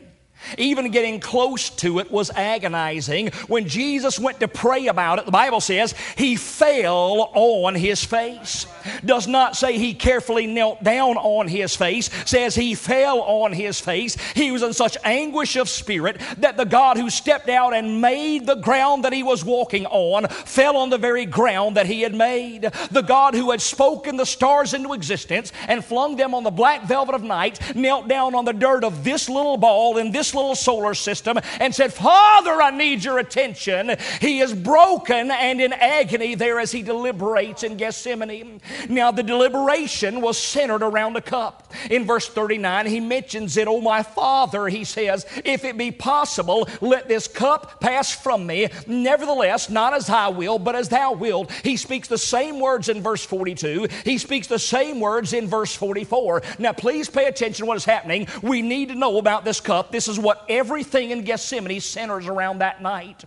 Even 0.58 0.92
getting 0.92 1.20
close 1.20 1.70
to 1.70 2.00
it 2.00 2.12
was 2.12 2.30
agonizing. 2.32 3.28
When 3.48 3.68
Jesus 3.68 4.20
went 4.20 4.40
to 4.40 4.48
pray 4.48 4.88
about 4.88 5.20
it, 5.20 5.26
the 5.26 5.32
Bible 5.32 5.62
says 5.62 5.94
he 6.18 6.36
fell 6.36 7.32
on 7.34 7.76
his 7.76 8.04
face. 8.04 8.66
Does 9.06 9.28
not 9.28 9.56
say 9.56 9.78
he 9.78 9.94
carefully 9.94 10.48
knelt 10.48 10.84
down 10.84 11.18
on 11.18 11.48
his 11.48 11.76
face, 11.76 12.10
says 12.26 12.56
he 12.56 12.76
fell 12.76 13.22
on 13.22 13.54
his 13.54 13.80
face. 13.80 14.16
He 14.34 14.52
was 14.52 14.64
in 14.64 14.74
such 14.74 14.98
anguish 15.04 15.56
of 15.56 15.70
spirit 15.70 16.20
that 16.38 16.58
the 16.58 16.66
God 16.66 16.98
who 16.98 17.10
stepped 17.10 17.50
out 17.50 17.74
and 17.74 18.02
made 18.02 18.46
the 18.46 18.56
ground 18.56 19.06
that 19.06 19.14
he 19.14 19.24
was 19.24 19.46
walking 19.46 19.86
on 19.86 20.28
fell 20.28 20.78
on 20.78 20.90
the 20.90 20.98
very 20.98 21.26
ground 21.26 21.78
that 21.78 21.86
he 21.86 22.02
had 22.02 22.14
made. 22.14 22.64
The 22.92 23.02
God 23.02 23.36
who 23.36 23.52
had 23.52 23.62
spoken 23.62 24.18
the 24.18 24.26
stars 24.26 24.74
into 24.74 24.94
existence 24.94 25.52
and 25.68 25.84
flung 25.84 26.16
them 26.16 26.34
on 26.34 26.44
the 26.44 26.52
black 26.52 26.84
velvet 26.84 27.16
of 27.16 27.24
night 27.24 27.76
knelt 27.76 28.08
down 28.08 28.36
on 28.36 28.46
the 28.46 28.54
dirt 28.54 28.84
of 28.84 29.04
this 29.04 29.30
little 29.30 29.58
ball 29.58 29.98
in 29.98 30.12
this 30.12 30.31
little 30.34 30.56
solar 30.56 30.94
system 30.94 31.40
and 31.60 31.74
said, 31.74 31.94
Father, 31.94 32.62
I 32.62 32.72
need 32.72 33.04
your 33.04 33.20
attention. 33.20 33.96
He 34.20 34.40
is 34.40 34.54
broken 34.54 35.32
and 35.32 35.62
in 35.62 35.74
agony 35.74 36.36
there 36.36 36.60
as 36.60 36.72
he 36.72 36.82
deliberates 36.82 37.64
in 37.64 37.78
Gethsemane. 37.78 38.62
Now, 38.90 39.12
the 39.12 39.24
deliberation 39.24 40.22
was 40.22 40.38
centered 40.38 40.84
around 40.84 41.16
a 41.16 41.22
cup. 41.22 41.74
In 41.90 42.06
verse 42.06 42.28
39, 42.28 42.86
he 42.86 43.00
mentions 43.00 43.58
it, 43.58 43.68
Oh, 43.68 43.82
my 43.82 44.04
Father, 44.04 44.68
he 44.68 44.84
says, 44.84 45.26
If 45.44 45.64
it 45.66 45.78
be 45.78 45.92
possible, 45.92 46.68
let 46.82 47.08
this 47.08 47.28
cup 47.28 47.80
pass 47.80 48.12
from 48.14 48.46
me. 48.46 48.70
Nevertheless, 48.88 49.70
not 49.70 49.94
as 49.94 50.10
I 50.10 50.30
will, 50.30 50.60
but 50.60 50.76
as 50.76 50.90
thou 50.90 51.14
wilt. 51.14 51.52
He 51.64 51.78
speaks 51.78 52.08
the 52.08 52.18
same 52.18 52.60
words 52.60 52.90
in 52.90 53.02
verse 53.02 53.26
42. 53.26 53.88
He 54.04 54.18
speaks 54.18 54.48
the 54.48 54.60
same 54.60 55.00
words 55.00 55.34
in 55.34 55.48
verse 55.48 55.76
44. 55.76 56.44
Now, 56.60 56.74
please 56.74 57.10
pay 57.10 57.26
attention 57.26 57.66
to 57.66 57.68
what 57.68 57.78
is 57.78 57.86
happening. 57.86 58.28
We 58.42 58.62
need 58.62 58.90
to 58.90 58.96
know 58.96 59.18
about 59.18 59.46
this 59.46 59.60
cup. 59.60 59.92
This 59.92 60.08
is 60.08 60.20
what 60.22 60.46
everything 60.50 61.12
in 61.12 61.24
Gethsemane 61.24 61.80
centers 61.82 62.28
around 62.28 62.60
that 62.60 62.82
night. 62.82 63.24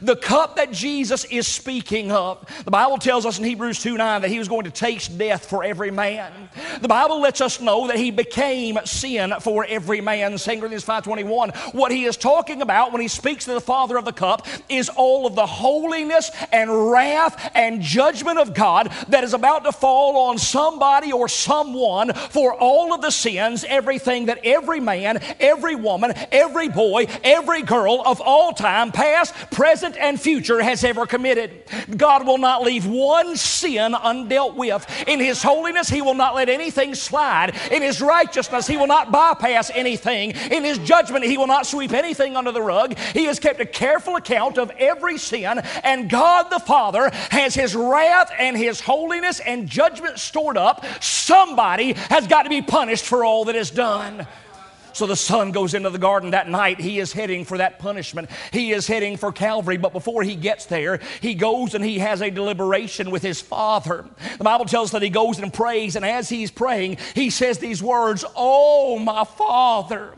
The 0.00 0.16
cup 0.16 0.56
that 0.56 0.72
Jesus 0.72 1.24
is 1.24 1.46
speaking 1.46 2.10
of, 2.12 2.44
the 2.64 2.70
Bible 2.70 2.98
tells 2.98 3.26
us 3.26 3.38
in 3.38 3.44
Hebrews 3.44 3.82
2 3.82 3.96
9 3.96 4.22
that 4.22 4.30
he 4.30 4.38
was 4.38 4.48
going 4.48 4.64
to 4.64 4.70
taste 4.70 5.16
death 5.18 5.46
for 5.46 5.64
every 5.64 5.90
man. 5.90 6.32
The 6.80 6.88
Bible 6.88 7.20
lets 7.20 7.40
us 7.40 7.60
know 7.60 7.88
that 7.88 7.96
he 7.96 8.10
became 8.10 8.78
sin 8.84 9.34
for 9.40 9.64
every 9.64 10.00
man. 10.00 10.36
2 10.36 10.50
Corinthians 10.58 10.84
5.21. 10.84 11.74
What 11.74 11.92
he 11.92 12.04
is 12.04 12.16
talking 12.16 12.62
about 12.62 12.92
when 12.92 13.00
he 13.02 13.08
speaks 13.08 13.44
to 13.46 13.54
the 13.54 13.60
Father 13.60 13.96
of 13.96 14.04
the 14.04 14.12
cup 14.12 14.46
is 14.68 14.88
all 14.88 15.26
of 15.26 15.34
the 15.34 15.46
holiness 15.46 16.30
and 16.52 16.90
wrath 16.90 17.50
and 17.54 17.82
judgment 17.82 18.38
of 18.38 18.54
God 18.54 18.92
that 19.08 19.24
is 19.24 19.34
about 19.34 19.64
to 19.64 19.72
fall 19.72 20.28
on 20.28 20.38
somebody 20.38 21.12
or 21.12 21.28
someone 21.28 22.12
for 22.12 22.54
all 22.54 22.94
of 22.94 23.00
the 23.00 23.10
sins, 23.10 23.64
everything 23.68 24.26
that 24.26 24.40
every 24.44 24.80
man, 24.80 25.20
every 25.40 25.74
woman, 25.74 26.12
every 26.32 26.68
boy, 26.68 27.06
every 27.22 27.62
girl 27.62 28.02
of 28.04 28.20
all 28.20 28.52
time, 28.52 28.92
past, 28.92 29.34
present, 29.50 29.63
and 29.64 30.20
future 30.20 30.62
has 30.62 30.84
ever 30.84 31.06
committed. 31.06 31.50
God 31.96 32.26
will 32.26 32.38
not 32.38 32.62
leave 32.62 32.86
one 32.86 33.36
sin 33.36 33.92
undealt 33.92 34.54
with. 34.56 34.86
In 35.06 35.20
His 35.20 35.42
holiness, 35.42 35.88
He 35.88 36.02
will 36.02 36.14
not 36.14 36.34
let 36.34 36.48
anything 36.48 36.94
slide. 36.94 37.54
In 37.70 37.82
His 37.82 38.00
righteousness, 38.00 38.66
He 38.66 38.76
will 38.76 38.86
not 38.86 39.10
bypass 39.10 39.70
anything. 39.74 40.32
In 40.50 40.64
His 40.64 40.78
judgment, 40.78 41.24
He 41.24 41.38
will 41.38 41.46
not 41.46 41.66
sweep 41.66 41.92
anything 41.92 42.36
under 42.36 42.52
the 42.52 42.62
rug. 42.62 42.96
He 42.98 43.24
has 43.24 43.38
kept 43.38 43.60
a 43.60 43.66
careful 43.66 44.16
account 44.16 44.58
of 44.58 44.70
every 44.78 45.18
sin, 45.18 45.60
and 45.82 46.10
God 46.10 46.50
the 46.50 46.60
Father 46.60 47.10
has 47.30 47.54
His 47.54 47.74
wrath 47.74 48.30
and 48.38 48.56
His 48.56 48.80
holiness 48.80 49.40
and 49.40 49.68
judgment 49.68 50.18
stored 50.18 50.56
up. 50.56 50.84
Somebody 51.02 51.92
has 51.94 52.26
got 52.26 52.42
to 52.42 52.50
be 52.50 52.62
punished 52.62 53.04
for 53.04 53.24
all 53.24 53.46
that 53.46 53.56
is 53.56 53.70
done. 53.70 54.26
So 54.94 55.06
the 55.06 55.16
son 55.16 55.50
goes 55.50 55.74
into 55.74 55.90
the 55.90 55.98
garden 55.98 56.30
that 56.30 56.48
night. 56.48 56.80
He 56.80 57.00
is 57.00 57.12
heading 57.12 57.44
for 57.44 57.58
that 57.58 57.78
punishment. 57.78 58.30
He 58.52 58.72
is 58.72 58.86
heading 58.86 59.16
for 59.16 59.32
Calvary. 59.32 59.76
But 59.76 59.92
before 59.92 60.22
he 60.22 60.36
gets 60.36 60.66
there, 60.66 61.00
he 61.20 61.34
goes 61.34 61.74
and 61.74 61.84
he 61.84 61.98
has 61.98 62.22
a 62.22 62.30
deliberation 62.30 63.10
with 63.10 63.22
his 63.22 63.40
father. 63.40 64.04
The 64.38 64.44
Bible 64.44 64.66
tells 64.66 64.88
us 64.88 64.92
that 64.92 65.02
he 65.02 65.10
goes 65.10 65.38
and 65.40 65.52
prays. 65.52 65.96
And 65.96 66.04
as 66.04 66.28
he's 66.28 66.50
praying, 66.50 66.98
he 67.14 67.30
says 67.30 67.58
these 67.58 67.82
words 67.82 68.24
Oh, 68.36 68.98
my 68.98 69.24
father, 69.24 70.14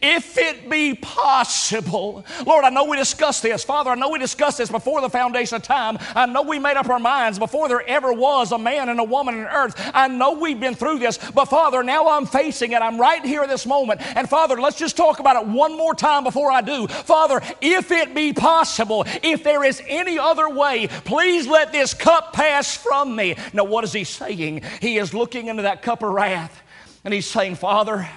if 0.00 0.38
it 0.38 0.70
be 0.70 0.94
possible. 0.94 2.24
Lord, 2.46 2.64
I 2.64 2.70
know 2.70 2.84
we 2.84 2.96
discussed 2.96 3.42
this. 3.42 3.64
Father, 3.64 3.90
I 3.90 3.96
know 3.96 4.10
we 4.10 4.20
discussed 4.20 4.58
this 4.58 4.70
before 4.70 5.00
the 5.00 5.10
foundation 5.10 5.56
of 5.56 5.62
time. 5.62 5.98
I 6.14 6.26
know 6.26 6.42
we 6.42 6.58
made 6.58 6.76
up 6.76 6.88
our 6.88 7.00
minds 7.00 7.38
before 7.38 7.68
there 7.68 7.86
ever 7.88 8.12
was 8.12 8.52
a 8.52 8.58
man 8.58 8.88
and 8.88 9.00
a 9.00 9.04
woman 9.04 9.34
on 9.34 9.46
earth. 9.46 9.90
I 9.92 10.06
know 10.06 10.32
we've 10.32 10.60
been 10.60 10.74
through 10.74 11.00
this. 11.00 11.18
But 11.18 11.46
Father, 11.46 11.82
now 11.82 12.08
I'm 12.08 12.26
facing 12.26 12.72
it. 12.72 12.82
I'm 12.82 13.00
right 13.00 13.24
here 13.24 13.46
this 13.46 13.66
moment. 13.66 14.00
And 14.14 14.28
Father, 14.28 14.60
let's 14.60 14.78
just 14.78 14.96
talk 14.96 15.18
about 15.18 15.42
it 15.42 15.48
one 15.48 15.76
more 15.76 15.94
time 15.94 16.24
before 16.24 16.50
I 16.50 16.60
do. 16.60 16.86
Father, 16.86 17.40
if 17.60 17.90
it 17.90 18.14
be 18.14 18.32
possible, 18.32 19.04
if 19.22 19.44
there 19.44 19.64
is 19.64 19.82
any 19.86 20.18
other 20.18 20.48
way, 20.48 20.88
please 20.88 21.46
let 21.46 21.72
this 21.72 21.94
cup 21.94 22.32
pass 22.32 22.76
from 22.76 23.14
me. 23.16 23.36
Now, 23.52 23.64
what 23.64 23.84
is 23.84 23.92
he 23.92 24.04
saying? 24.04 24.62
He 24.80 24.98
is 24.98 25.14
looking 25.14 25.48
into 25.48 25.62
that 25.62 25.82
cup 25.82 26.02
of 26.02 26.12
wrath 26.12 26.62
and 27.04 27.12
he's 27.12 27.26
saying, 27.26 27.56
Father, 27.56 28.08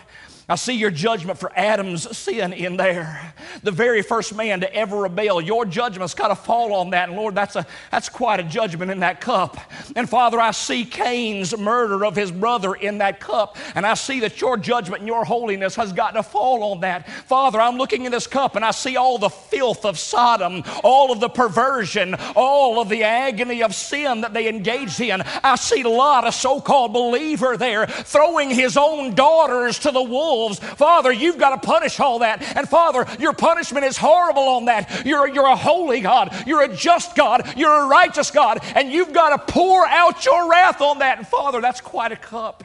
I 0.48 0.56
see 0.56 0.74
your 0.74 0.92
judgment 0.92 1.40
for 1.40 1.52
Adam's 1.56 2.16
sin 2.16 2.54
in 2.54 2.78
there. 2.78 3.34
The 3.64 3.72
very 3.72 4.04
first 4.04 4.36
man 4.36 4.60
to 4.60 4.72
ever 4.76 4.98
rebel. 4.98 5.42
Your 5.42 5.66
judgment's 5.66 6.14
got 6.14 6.28
to 6.28 6.36
fall 6.36 6.74
on 6.74 6.92
that. 6.92 7.10
And 7.10 7.18
Lord, 7.18 7.34
that's, 7.34 7.56
a, 7.56 7.66
that's 7.90 8.10
quite 8.10 8.40
a 8.40 8.44
judgment 8.44 8.92
in 8.92 9.00
that 9.00 9.22
cup. 9.22 9.58
And 9.96 10.08
Father, 10.08 10.40
I 10.40 10.52
see 10.52 10.86
Cain's 10.86 11.58
murder 11.58 12.06
of 12.06 12.16
his 12.16 12.32
brother 12.32 12.76
in 12.76 13.00
that 13.00 13.20
cup. 13.20 13.58
And 13.74 13.88
I 13.88 13.96
see 13.96 14.20
that 14.20 14.40
your 14.40 14.56
judgment 14.56 15.00
and 15.00 15.08
your 15.08 15.26
holiness 15.26 15.74
has 15.78 15.92
got 15.92 16.12
to 16.12 16.22
fall 16.22 16.62
on 16.74 16.82
that. 16.82 17.10
Father, 17.10 17.60
I'm 17.60 17.78
looking 17.78 18.06
in 18.06 18.12
this 18.12 18.28
cup 18.28 18.56
and 18.56 18.64
I 18.64 18.70
see 18.70 18.98
all 18.98 19.18
the 19.18 19.30
filth 19.30 19.84
of 19.84 19.98
Sodom, 19.98 20.62
all 20.84 21.12
of 21.12 21.20
the 21.22 21.30
perversion, 21.30 22.14
all 22.36 22.80
of 22.80 22.90
the 22.90 23.04
agony 23.04 23.64
of 23.64 23.74
sin 23.74 24.22
that 24.22 24.36
they 24.36 24.48
engaged 24.48 25.02
in. 25.02 25.24
I 25.44 25.56
see 25.56 25.82
Lot, 25.82 26.28
a 26.28 26.32
so 26.32 26.62
called 26.62 26.94
believer 26.94 27.58
there, 27.58 27.88
throwing 27.88 28.52
his 28.52 28.78
own 28.78 29.16
daughters 29.16 29.80
to 29.80 29.90
the 29.90 30.04
wolves 30.04 30.35
wolves. 30.36 30.60
Father, 30.60 31.12
you've 31.12 31.38
got 31.38 31.62
to 31.62 31.68
punish 31.68 32.00
all 32.00 32.20
that. 32.20 32.42
And 32.56 32.68
Father, 32.68 33.06
your 33.20 33.34
punishment 33.34 33.86
is 33.86 33.98
horrible 33.98 34.44
on 34.44 34.66
that. 34.66 35.06
You're, 35.06 35.28
you're 35.28 35.48
a 35.48 35.56
holy 35.56 36.02
God. 36.02 36.36
You're 36.46 36.64
a 36.64 36.76
just 36.76 37.16
God. 37.16 37.54
You're 37.58 37.86
a 37.86 37.88
righteous 37.88 38.32
God. 38.32 38.60
And 38.76 38.92
you've 38.92 39.14
got 39.14 39.48
to 39.48 39.54
pour 39.54 39.86
out 39.88 40.26
your 40.26 40.50
wrath 40.50 40.82
on 40.82 41.00
that. 41.00 41.18
And 41.18 41.28
Father, 41.28 41.62
that's 41.62 41.82
quite 41.82 42.12
a 42.12 42.18
cup. 42.18 42.64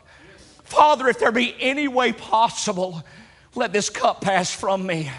Father, 0.65 1.09
if 1.09 1.19
there 1.19 1.33
be 1.33 1.57
any 1.61 1.89
way 1.89 2.13
possible, 2.13 3.03
let 3.55 3.73
this 3.73 3.91
cup 3.91 4.21
pass 4.21 4.55
from 4.55 4.87
me. 4.87 5.11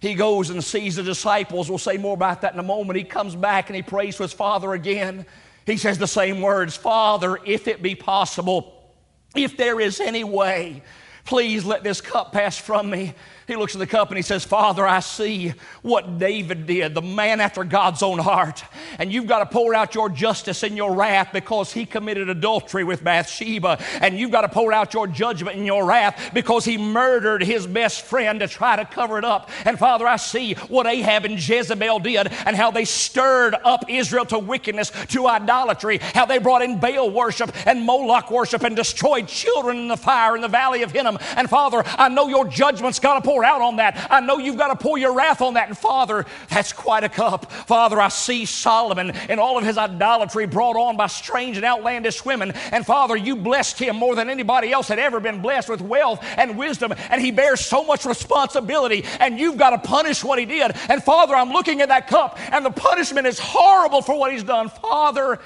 He 0.00 0.14
goes 0.14 0.50
and 0.50 0.62
sees 0.62 0.96
the 0.96 1.02
disciples. 1.02 1.68
We'll 1.68 1.78
say 1.78 1.96
more 1.96 2.14
about 2.14 2.40
that 2.40 2.52
in 2.54 2.58
a 2.58 2.64
moment. 2.64 2.98
He 2.98 3.04
comes 3.04 3.36
back 3.36 3.68
and 3.68 3.76
he 3.76 3.82
prays 3.82 4.16
to 4.16 4.24
his 4.24 4.32
Father 4.32 4.72
again. 4.72 5.26
He 5.64 5.76
says 5.76 5.98
the 5.98 6.08
same 6.08 6.40
words 6.40 6.76
Father, 6.76 7.38
if 7.44 7.68
it 7.68 7.82
be 7.82 7.94
possible, 7.94 8.90
if 9.34 9.56
there 9.56 9.80
is 9.80 10.00
any 10.00 10.24
way, 10.24 10.82
please 11.24 11.64
let 11.64 11.82
this 11.82 12.00
cup 12.00 12.32
pass 12.32 12.56
from 12.56 12.90
me. 12.90 13.14
He 13.46 13.56
looks 13.56 13.74
at 13.74 13.78
the 13.78 13.86
cup 13.86 14.08
and 14.08 14.16
he 14.16 14.22
says, 14.22 14.44
Father, 14.44 14.86
I 14.86 15.00
see 15.00 15.54
what 15.82 16.18
David 16.18 16.66
did, 16.66 16.94
the 16.94 17.02
man 17.02 17.40
after 17.40 17.64
God's 17.64 18.02
own 18.02 18.18
heart. 18.18 18.64
And 18.98 19.12
you've 19.12 19.26
got 19.26 19.40
to 19.40 19.46
pour 19.46 19.74
out 19.74 19.94
your 19.94 20.08
justice 20.08 20.62
and 20.62 20.76
your 20.76 20.94
wrath 20.94 21.30
because 21.32 21.72
he 21.72 21.86
committed 21.86 22.28
adultery 22.28 22.84
with 22.84 23.02
Bathsheba. 23.02 23.82
And 24.00 24.18
you've 24.18 24.30
got 24.30 24.42
to 24.42 24.48
pour 24.48 24.72
out 24.72 24.94
your 24.94 25.06
judgment 25.06 25.56
and 25.56 25.66
your 25.66 25.84
wrath 25.84 26.30
because 26.32 26.64
he 26.64 26.78
murdered 26.78 27.42
his 27.42 27.66
best 27.66 28.02
friend 28.02 28.40
to 28.40 28.48
try 28.48 28.76
to 28.76 28.84
cover 28.84 29.18
it 29.18 29.24
up. 29.24 29.50
And 29.64 29.78
Father, 29.78 30.06
I 30.06 30.16
see 30.16 30.54
what 30.68 30.86
Ahab 30.86 31.24
and 31.24 31.36
Jezebel 31.36 32.00
did 32.00 32.28
and 32.46 32.56
how 32.56 32.70
they 32.70 32.84
stirred 32.84 33.54
up 33.64 33.84
Israel 33.88 34.24
to 34.26 34.38
wickedness, 34.38 34.90
to 35.08 35.26
idolatry, 35.26 35.98
how 35.98 36.26
they 36.26 36.38
brought 36.38 36.62
in 36.62 36.78
Baal 36.78 37.10
worship 37.10 37.50
and 37.66 37.82
Moloch 37.82 38.30
worship 38.30 38.62
and 38.62 38.76
destroyed 38.76 39.28
children 39.28 39.78
in 39.78 39.88
the 39.88 39.96
fire 39.96 40.36
in 40.36 40.42
the 40.42 40.48
valley 40.48 40.82
of 40.82 40.92
Hinnom. 40.92 41.18
And 41.36 41.48
Father, 41.48 41.82
I 41.86 42.08
know 42.08 42.28
your 42.28 42.46
judgment's 42.46 42.98
got 42.98 43.14
to 43.14 43.28
pour 43.28 43.41
out 43.44 43.60
on 43.60 43.76
that. 43.76 44.06
I 44.10 44.20
know 44.20 44.38
you've 44.38 44.56
got 44.56 44.68
to 44.68 44.76
pour 44.76 44.98
your 44.98 45.14
wrath 45.14 45.40
on 45.40 45.54
that. 45.54 45.68
And 45.68 45.76
Father, 45.76 46.26
that's 46.48 46.72
quite 46.72 47.04
a 47.04 47.08
cup. 47.08 47.50
Father, 47.50 48.00
I 48.00 48.08
see 48.08 48.44
Solomon 48.44 49.10
and 49.10 49.38
all 49.40 49.58
of 49.58 49.64
his 49.64 49.78
idolatry 49.78 50.46
brought 50.46 50.76
on 50.76 50.96
by 50.96 51.06
strange 51.06 51.56
and 51.56 51.64
outlandish 51.64 52.24
women. 52.24 52.52
And 52.70 52.84
Father, 52.84 53.16
you 53.16 53.36
blessed 53.36 53.78
him 53.78 53.96
more 53.96 54.14
than 54.14 54.28
anybody 54.28 54.72
else 54.72 54.88
had 54.88 54.98
ever 54.98 55.20
been 55.20 55.42
blessed 55.42 55.68
with 55.68 55.80
wealth 55.80 56.24
and 56.36 56.56
wisdom. 56.56 56.94
And 57.10 57.20
he 57.20 57.30
bears 57.30 57.60
so 57.60 57.84
much 57.84 58.04
responsibility. 58.04 59.04
And 59.20 59.38
you've 59.38 59.56
got 59.56 59.70
to 59.70 59.78
punish 59.78 60.24
what 60.24 60.38
he 60.38 60.44
did. 60.44 60.72
And 60.88 61.02
Father, 61.02 61.34
I'm 61.34 61.50
looking 61.50 61.80
at 61.80 61.88
that 61.88 62.08
cup, 62.08 62.38
and 62.52 62.64
the 62.64 62.70
punishment 62.70 63.26
is 63.26 63.38
horrible 63.38 64.02
for 64.02 64.18
what 64.18 64.32
he's 64.32 64.42
done. 64.42 64.68
Father, 64.68 65.38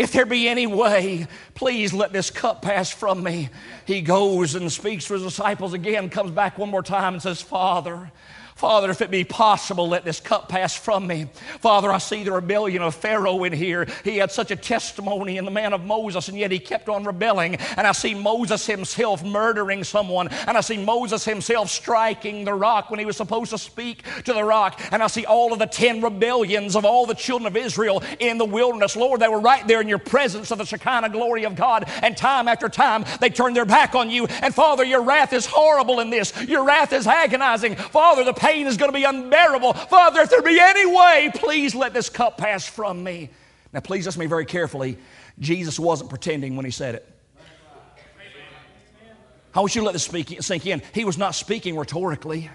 if 0.00 0.12
there 0.12 0.24
be 0.24 0.48
any 0.48 0.66
way, 0.66 1.26
please 1.54 1.92
let 1.92 2.10
this 2.10 2.30
cup 2.30 2.62
pass 2.62 2.90
from 2.90 3.22
me. 3.22 3.50
He 3.84 4.00
goes 4.00 4.54
and 4.54 4.72
speaks 4.72 5.04
to 5.06 5.12
his 5.12 5.22
disciples 5.22 5.74
again, 5.74 6.08
comes 6.08 6.30
back 6.30 6.56
one 6.56 6.70
more 6.70 6.82
time 6.82 7.12
and 7.12 7.22
says, 7.22 7.42
Father, 7.42 8.10
Father, 8.60 8.90
if 8.90 9.00
it 9.00 9.10
be 9.10 9.24
possible, 9.24 9.88
let 9.88 10.04
this 10.04 10.20
cup 10.20 10.50
pass 10.50 10.76
from 10.76 11.06
me. 11.06 11.28
Father, 11.60 11.90
I 11.90 11.96
see 11.96 12.24
the 12.24 12.32
rebellion 12.32 12.82
of 12.82 12.94
Pharaoh 12.94 13.42
in 13.44 13.54
here. 13.54 13.86
He 14.04 14.18
had 14.18 14.30
such 14.30 14.50
a 14.50 14.56
testimony 14.56 15.38
in 15.38 15.46
the 15.46 15.50
man 15.50 15.72
of 15.72 15.86
Moses, 15.86 16.28
and 16.28 16.36
yet 16.36 16.50
he 16.50 16.58
kept 16.58 16.90
on 16.90 17.04
rebelling. 17.04 17.54
And 17.78 17.86
I 17.86 17.92
see 17.92 18.14
Moses 18.14 18.66
himself 18.66 19.24
murdering 19.24 19.82
someone, 19.82 20.28
and 20.46 20.58
I 20.58 20.60
see 20.60 20.76
Moses 20.76 21.24
himself 21.24 21.70
striking 21.70 22.44
the 22.44 22.52
rock 22.52 22.90
when 22.90 22.98
he 22.98 23.06
was 23.06 23.16
supposed 23.16 23.50
to 23.52 23.56
speak 23.56 24.02
to 24.24 24.34
the 24.34 24.44
rock. 24.44 24.78
And 24.92 25.02
I 25.02 25.06
see 25.06 25.24
all 25.24 25.54
of 25.54 25.58
the 25.58 25.64
ten 25.64 26.02
rebellions 26.02 26.76
of 26.76 26.84
all 26.84 27.06
the 27.06 27.14
children 27.14 27.46
of 27.46 27.56
Israel 27.56 28.02
in 28.18 28.36
the 28.36 28.44
wilderness. 28.44 28.94
Lord, 28.94 29.20
they 29.20 29.28
were 29.28 29.40
right 29.40 29.66
there 29.66 29.80
in 29.80 29.88
your 29.88 29.96
presence 29.96 30.50
of 30.50 30.58
the 30.58 30.66
Shekinah 30.66 31.08
glory 31.08 31.44
of 31.44 31.56
God, 31.56 31.84
and 32.02 32.14
time 32.14 32.46
after 32.46 32.68
time 32.68 33.06
they 33.22 33.30
turned 33.30 33.56
their 33.56 33.64
back 33.64 33.94
on 33.94 34.10
you. 34.10 34.26
And 34.26 34.54
Father, 34.54 34.84
your 34.84 35.02
wrath 35.02 35.32
is 35.32 35.46
horrible 35.46 36.00
in 36.00 36.10
this. 36.10 36.38
Your 36.42 36.62
wrath 36.62 36.92
is 36.92 37.06
agonizing. 37.06 37.76
Father, 37.76 38.22
the 38.22 38.34
pain 38.50 38.66
is 38.66 38.76
going 38.76 38.90
to 38.90 38.96
be 38.96 39.04
unbearable. 39.04 39.72
Father, 39.74 40.20
if 40.20 40.30
there 40.30 40.42
be 40.42 40.58
any 40.60 40.86
way, 40.86 41.30
please 41.34 41.74
let 41.74 41.94
this 41.94 42.08
cup 42.08 42.38
pass 42.38 42.66
from 42.66 43.02
me. 43.02 43.30
Now, 43.72 43.80
please 43.80 44.06
listen 44.06 44.18
to 44.18 44.24
me 44.24 44.28
very 44.28 44.44
carefully. 44.44 44.98
Jesus 45.38 45.78
wasn't 45.78 46.10
pretending 46.10 46.56
when 46.56 46.64
he 46.64 46.70
said 46.70 46.96
it. 46.96 47.08
I 49.54 49.60
want 49.60 49.74
you 49.74 49.80
to 49.80 49.84
let 49.84 49.92
this 49.92 50.04
speak, 50.04 50.42
sink 50.42 50.66
in. 50.66 50.82
He 50.92 51.04
was 51.04 51.18
not 51.18 51.34
speaking 51.34 51.76
rhetorically. 51.76 52.50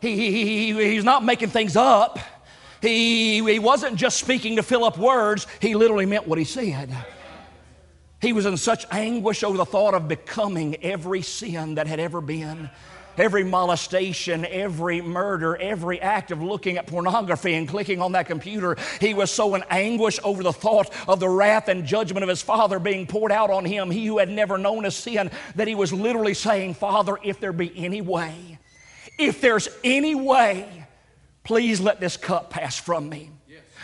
He, 0.00 0.16
he, 0.16 0.72
he, 0.72 0.92
he's 0.94 1.04
not 1.04 1.24
making 1.24 1.50
things 1.50 1.76
up. 1.76 2.18
He, 2.80 3.42
he 3.42 3.58
wasn't 3.58 3.96
just 3.96 4.18
speaking 4.18 4.56
to 4.56 4.62
fill 4.62 4.84
up 4.84 4.96
words. 4.96 5.46
He 5.60 5.74
literally 5.74 6.06
meant 6.06 6.26
what 6.26 6.38
he 6.38 6.44
said. 6.44 6.94
He 8.20 8.32
was 8.32 8.46
in 8.46 8.56
such 8.56 8.86
anguish 8.90 9.42
over 9.42 9.56
the 9.56 9.66
thought 9.66 9.94
of 9.94 10.08
becoming 10.08 10.76
every 10.82 11.22
sin 11.22 11.74
that 11.76 11.86
had 11.86 12.00
ever 12.00 12.20
been 12.20 12.70
every 13.20 13.44
molestation, 13.44 14.44
every 14.46 15.00
murder, 15.00 15.56
every 15.56 16.00
act 16.00 16.30
of 16.30 16.42
looking 16.42 16.78
at 16.78 16.86
pornography 16.86 17.54
and 17.54 17.68
clicking 17.68 18.00
on 18.00 18.12
that 18.12 18.26
computer. 18.26 18.76
He 19.00 19.14
was 19.14 19.30
so 19.30 19.54
in 19.54 19.64
anguish 19.70 20.18
over 20.24 20.42
the 20.42 20.52
thought 20.52 20.90
of 21.08 21.20
the 21.20 21.28
wrath 21.28 21.68
and 21.68 21.84
judgment 21.84 22.22
of 22.22 22.28
his 22.28 22.42
father 22.42 22.78
being 22.78 23.06
poured 23.06 23.32
out 23.32 23.50
on 23.50 23.64
him, 23.64 23.90
he 23.90 24.06
who 24.06 24.18
had 24.18 24.28
never 24.28 24.58
known 24.58 24.84
a 24.84 24.90
sin, 24.90 25.30
that 25.56 25.68
he 25.68 25.74
was 25.74 25.92
literally 25.92 26.34
saying, 26.34 26.74
Father, 26.74 27.18
if 27.22 27.40
there 27.40 27.52
be 27.52 27.72
any 27.76 28.00
way, 28.00 28.58
if 29.18 29.40
there's 29.40 29.68
any 29.82 30.14
way, 30.14 30.86
please 31.44 31.80
let 31.80 32.00
this 32.00 32.16
cup 32.16 32.50
pass 32.50 32.78
from 32.78 33.08
me. 33.08 33.30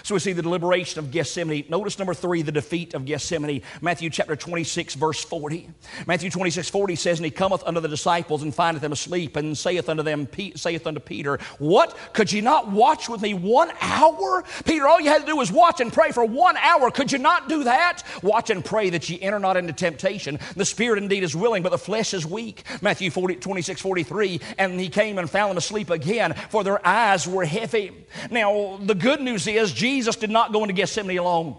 So 0.04 0.14
we 0.14 0.18
see 0.18 0.34
the 0.34 0.42
deliberation 0.42 0.98
of 0.98 1.11
Gethsemane. 1.11 1.64
Notice 1.70 1.98
number 1.98 2.12
three, 2.12 2.42
the 2.42 2.52
defeat 2.52 2.92
of 2.92 3.07
Gethsemane. 3.07 3.62
Matthew 3.81 4.11
chapter 4.11 4.37
26, 4.37 4.96
verse 4.96 5.24
40. 5.24 5.70
Matthew 6.07 6.29
26, 6.29 6.68
40 6.68 6.94
says, 6.94 7.18
And 7.18 7.24
he 7.24 7.31
cometh 7.31 7.62
unto 7.64 7.81
the 7.81 7.88
disciples 7.88 8.42
and 8.42 8.55
findeth 8.55 8.83
them 8.83 8.92
asleep, 8.92 9.35
and 9.37 9.57
saith 9.57 9.88
unto 9.88 10.02
them, 10.02 10.29
saith 10.57 10.87
unto 10.87 11.00
Peter, 11.00 11.38
What? 11.59 11.96
Could 12.12 12.31
you 12.31 12.42
not 12.42 12.70
watch 12.70 13.09
with 13.09 13.22
me 13.22 13.33
one 13.33 13.70
hour? 13.81 14.44
Peter, 14.66 14.87
all 14.87 15.00
you 15.00 15.09
had 15.09 15.22
to 15.22 15.26
do 15.26 15.37
was 15.37 15.50
watch 15.50 15.81
and 15.81 15.90
pray 15.90 16.11
for 16.11 16.22
one 16.22 16.59
hour. 16.59 16.90
Could 16.90 17.11
you 17.11 17.18
not 17.18 17.48
do 17.48 17.64
that? 17.64 18.02
Watch 18.22 18.50
and 18.50 18.62
pray 18.62 18.90
that 18.90 19.09
ye 19.09 19.18
enter 19.22 19.38
not 19.38 19.57
into 19.57 19.72
temptation. 19.72 20.38
The 20.55 20.66
spirit 20.66 21.02
indeed 21.02 21.22
is 21.22 21.35
willing, 21.35 21.62
but 21.62 21.70
the 21.70 21.79
flesh 21.79 22.12
is 22.12 22.26
weak. 22.26 22.64
Matthew 22.83 23.11
40, 23.11 23.37
26, 23.37 23.81
43. 23.81 24.40
And 24.59 24.79
he 24.79 24.90
came 24.90 25.16
and 25.16 25.31
found 25.31 25.52
them 25.52 25.57
asleep 25.57 25.88
again, 25.88 26.35
for 26.50 26.62
their 26.62 26.87
eyes 26.87 27.26
were 27.26 27.46
heavy. 27.46 27.92
Now, 28.31 28.79
the 28.83 28.94
good 28.94 29.22
news 29.22 29.46
is, 29.46 29.72
Jesus 29.72 29.93
Jesus 29.94 30.16
did 30.16 30.30
not 30.30 30.52
go 30.52 30.62
into 30.62 30.74
Gethsemane 30.74 31.18
alone. 31.18 31.57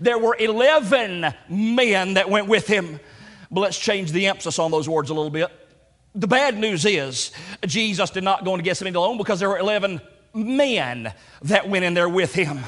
There 0.00 0.16
were 0.16 0.36
11 0.38 1.26
men 1.48 2.14
that 2.14 2.30
went 2.30 2.46
with 2.46 2.68
him. 2.68 3.00
But 3.50 3.62
let's 3.62 3.78
change 3.78 4.12
the 4.12 4.28
emphasis 4.28 4.60
on 4.60 4.70
those 4.70 4.88
words 4.88 5.10
a 5.10 5.14
little 5.14 5.30
bit. 5.30 5.50
The 6.14 6.28
bad 6.28 6.56
news 6.56 6.84
is 6.84 7.32
Jesus 7.66 8.10
did 8.10 8.22
not 8.22 8.44
go 8.44 8.54
into 8.54 8.62
Gethsemane 8.62 8.94
alone 8.94 9.18
because 9.18 9.40
there 9.40 9.48
were 9.48 9.58
11 9.58 10.00
men 10.34 11.12
that 11.42 11.68
went 11.68 11.84
in 11.84 11.94
there 11.94 12.08
with 12.08 12.32
him. 12.32 12.60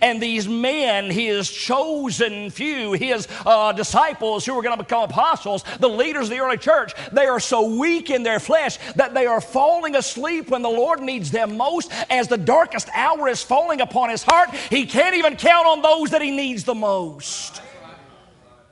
And 0.00 0.20
these 0.20 0.48
men, 0.48 1.10
his 1.10 1.50
chosen 1.50 2.50
few, 2.50 2.92
his 2.92 3.28
uh, 3.44 3.72
disciples 3.72 4.44
who 4.44 4.54
were 4.54 4.62
going 4.62 4.76
to 4.76 4.82
become 4.82 5.04
apostles, 5.04 5.64
the 5.80 5.88
leaders 5.88 6.24
of 6.24 6.30
the 6.30 6.40
early 6.40 6.58
church, 6.58 6.94
they 7.12 7.26
are 7.26 7.40
so 7.40 7.76
weak 7.76 8.10
in 8.10 8.22
their 8.22 8.40
flesh 8.40 8.78
that 8.96 9.14
they 9.14 9.26
are 9.26 9.40
falling 9.40 9.96
asleep 9.96 10.50
when 10.50 10.62
the 10.62 10.68
Lord 10.68 11.00
needs 11.00 11.30
them 11.30 11.56
most. 11.56 11.92
As 12.10 12.28
the 12.28 12.38
darkest 12.38 12.88
hour 12.94 13.28
is 13.28 13.42
falling 13.42 13.80
upon 13.80 14.10
his 14.10 14.22
heart, 14.22 14.50
he 14.70 14.86
can't 14.86 15.16
even 15.16 15.36
count 15.36 15.66
on 15.66 15.82
those 15.82 16.10
that 16.10 16.22
he 16.22 16.30
needs 16.30 16.64
the 16.64 16.74
most. 16.74 17.60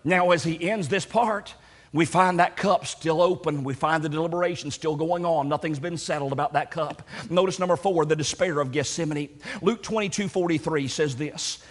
Now, 0.05 0.31
as 0.31 0.43
he 0.43 0.69
ends 0.69 0.89
this 0.89 1.07
part, 1.07 1.55
we 1.93 2.07
find 2.07 2.39
that 2.39 2.57
cup 2.57 2.87
still 2.87 3.21
open. 3.21 3.65
We 3.65 3.75
find 3.75 4.03
the 4.03 4.09
deliberation 4.09 4.71
still 4.71 4.97
going 4.97 5.27
on. 5.27 5.49
Nothing's 5.49 5.79
been 5.79 5.99
settled 5.99 6.33
about 6.33 6.55
that 6.55 6.71
cup. 6.71 7.03
Notice 7.29 7.59
number 7.59 7.77
four, 7.77 8.07
the 8.07 8.17
despair 8.17 8.61
of 8.61 8.73
Gethsemane. 8.73 9.39
Luke 9.61 9.83
22 9.83 10.29
43 10.29 10.89
says 10.89 11.17
this 11.17 11.63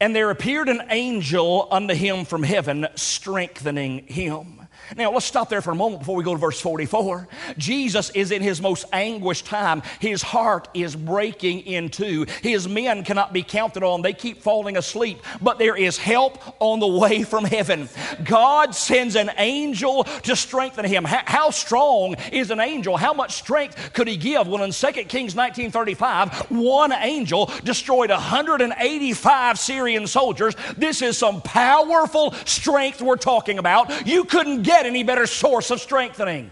And 0.00 0.16
there 0.16 0.30
appeared 0.30 0.68
an 0.68 0.82
angel 0.90 1.68
unto 1.70 1.94
him 1.94 2.24
from 2.24 2.42
heaven, 2.42 2.88
strengthening 2.96 4.06
him. 4.06 4.61
Now, 4.96 5.12
let's 5.12 5.26
stop 5.26 5.48
there 5.48 5.62
for 5.62 5.70
a 5.70 5.74
moment 5.74 6.00
before 6.00 6.16
we 6.16 6.24
go 6.24 6.32
to 6.34 6.38
verse 6.38 6.60
44. 6.60 7.26
Jesus 7.56 8.10
is 8.10 8.30
in 8.30 8.42
his 8.42 8.60
most 8.60 8.84
anguished 8.92 9.46
time. 9.46 9.82
His 10.00 10.22
heart 10.22 10.68
is 10.74 10.94
breaking 10.94 11.60
in 11.60 11.88
two. 11.88 12.26
His 12.42 12.68
men 12.68 13.04
cannot 13.04 13.32
be 13.32 13.42
counted 13.42 13.82
on. 13.82 14.02
They 14.02 14.12
keep 14.12 14.42
falling 14.42 14.76
asleep, 14.76 15.22
but 15.40 15.58
there 15.58 15.76
is 15.76 15.96
help 15.96 16.38
on 16.60 16.80
the 16.80 16.86
way 16.86 17.22
from 17.22 17.44
heaven. 17.44 17.88
God 18.24 18.74
sends 18.74 19.16
an 19.16 19.30
angel 19.38 20.04
to 20.04 20.36
strengthen 20.36 20.84
him. 20.84 21.04
How 21.04 21.50
strong 21.50 22.16
is 22.30 22.50
an 22.50 22.60
angel? 22.60 22.96
How 22.96 23.14
much 23.14 23.34
strength 23.34 23.92
could 23.94 24.08
he 24.08 24.16
give? 24.16 24.46
Well, 24.46 24.62
in 24.62 24.72
2 24.72 24.92
Kings 25.04 25.34
1935, 25.34 26.50
one 26.50 26.92
angel 26.92 27.50
destroyed 27.64 28.10
185 28.10 29.58
Syrian 29.58 30.06
soldiers. 30.06 30.54
This 30.76 31.02
is 31.02 31.16
some 31.16 31.40
powerful 31.42 32.32
strength 32.44 33.00
we're 33.00 33.16
talking 33.16 33.58
about. 33.58 34.06
You 34.06 34.24
couldn't 34.24 34.61
get 34.62 34.86
any 34.86 35.02
better 35.02 35.26
source 35.26 35.70
of 35.70 35.80
strengthening. 35.80 36.50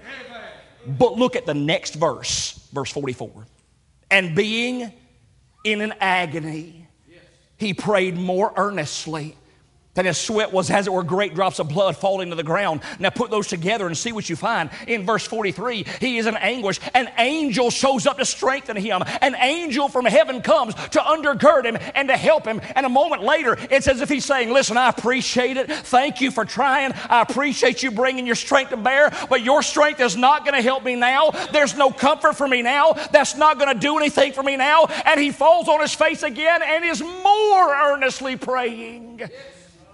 But 0.87 1.14
look 1.14 1.37
at 1.37 1.46
the 1.46 1.55
next 1.55 1.94
verse, 1.94 2.68
verse 2.73 2.90
44. 2.90 3.46
And 4.11 4.35
being 4.35 4.92
in 5.64 5.81
an 5.81 5.94
agony, 6.01 6.87
he 7.57 7.75
prayed 7.75 8.16
more 8.16 8.53
earnestly. 8.57 9.37
And 10.00 10.06
his 10.06 10.16
sweat 10.16 10.50
was 10.50 10.70
as 10.70 10.86
it 10.86 10.92
were 10.94 11.02
great 11.02 11.34
drops 11.34 11.58
of 11.58 11.68
blood 11.68 11.94
falling 11.94 12.30
to 12.30 12.34
the 12.34 12.42
ground. 12.42 12.80
Now 12.98 13.10
put 13.10 13.30
those 13.30 13.46
together 13.46 13.86
and 13.86 13.94
see 13.94 14.12
what 14.12 14.30
you 14.30 14.34
find. 14.34 14.70
In 14.86 15.04
verse 15.04 15.26
43, 15.26 15.84
he 16.00 16.16
is 16.16 16.24
in 16.24 16.38
anguish. 16.38 16.80
An 16.94 17.10
angel 17.18 17.70
shows 17.70 18.06
up 18.06 18.16
to 18.16 18.24
strengthen 18.24 18.78
him. 18.78 19.02
An 19.20 19.34
angel 19.34 19.90
from 19.90 20.06
heaven 20.06 20.40
comes 20.40 20.72
to 20.74 21.00
undergird 21.00 21.66
him 21.66 21.76
and 21.94 22.08
to 22.08 22.16
help 22.16 22.46
him. 22.46 22.62
And 22.74 22.86
a 22.86 22.88
moment 22.88 23.22
later, 23.22 23.58
it's 23.70 23.88
as 23.88 24.00
if 24.00 24.08
he's 24.08 24.24
saying, 24.24 24.50
Listen, 24.50 24.78
I 24.78 24.88
appreciate 24.88 25.58
it. 25.58 25.70
Thank 25.70 26.22
you 26.22 26.30
for 26.30 26.46
trying. 26.46 26.94
I 27.10 27.20
appreciate 27.20 27.82
you 27.82 27.90
bringing 27.90 28.24
your 28.24 28.36
strength 28.36 28.70
to 28.70 28.78
bear, 28.78 29.12
but 29.28 29.42
your 29.42 29.62
strength 29.62 30.00
is 30.00 30.16
not 30.16 30.46
going 30.46 30.54
to 30.54 30.62
help 30.62 30.82
me 30.82 30.94
now. 30.94 31.32
There's 31.52 31.76
no 31.76 31.90
comfort 31.90 32.36
for 32.36 32.48
me 32.48 32.62
now. 32.62 32.94
That's 33.12 33.36
not 33.36 33.58
going 33.58 33.74
to 33.74 33.78
do 33.78 33.98
anything 33.98 34.32
for 34.32 34.42
me 34.42 34.56
now. 34.56 34.86
And 35.04 35.20
he 35.20 35.30
falls 35.30 35.68
on 35.68 35.82
his 35.82 35.92
face 35.92 36.22
again 36.22 36.62
and 36.64 36.86
is 36.86 37.02
more 37.02 37.74
earnestly 37.74 38.36
praying 38.36 39.28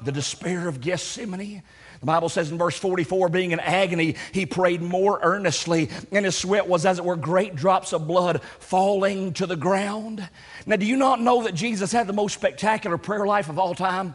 the 0.03 0.13
despair 0.13 0.69
of 0.69 0.81
Gethsemane. 0.81 1.63
The 2.01 2.07
Bible 2.07 2.29
says 2.29 2.51
in 2.51 2.59
verse 2.59 2.79
44, 2.79 3.31
being 3.31 3.53
in 3.53 3.61
agony, 3.61 4.17
he 4.33 4.45
prayed 4.45 4.83
more 4.83 5.19
earnestly, 5.23 5.89
and 6.13 6.25
his 6.25 6.37
sweat 6.37 6.69
was 6.69 6.85
as 6.85 6.99
it 6.99 7.05
were 7.05 7.17
great 7.17 7.57
drops 7.57 7.93
of 7.93 8.07
blood 8.07 8.43
falling 8.59 9.33
to 9.35 9.47
the 9.47 9.57
ground. 9.57 10.29
Now, 10.67 10.77
do 10.77 10.85
you 10.85 10.97
not 10.97 11.21
know 11.21 11.45
that 11.45 11.55
Jesus 11.55 11.93
had 11.93 12.07
the 12.07 12.13
most 12.13 12.35
spectacular 12.35 12.99
prayer 12.99 13.27
life 13.27 13.49
of 13.49 13.59
all 13.59 13.75
time? 13.75 14.15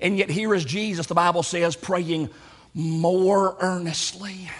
And 0.00 0.18
yet, 0.18 0.30
here 0.30 0.54
is 0.54 0.64
Jesus, 0.64 1.06
the 1.06 1.14
Bible 1.14 1.42
says, 1.42 1.76
praying 1.76 2.30
more 2.74 3.56
earnestly. 3.60 4.50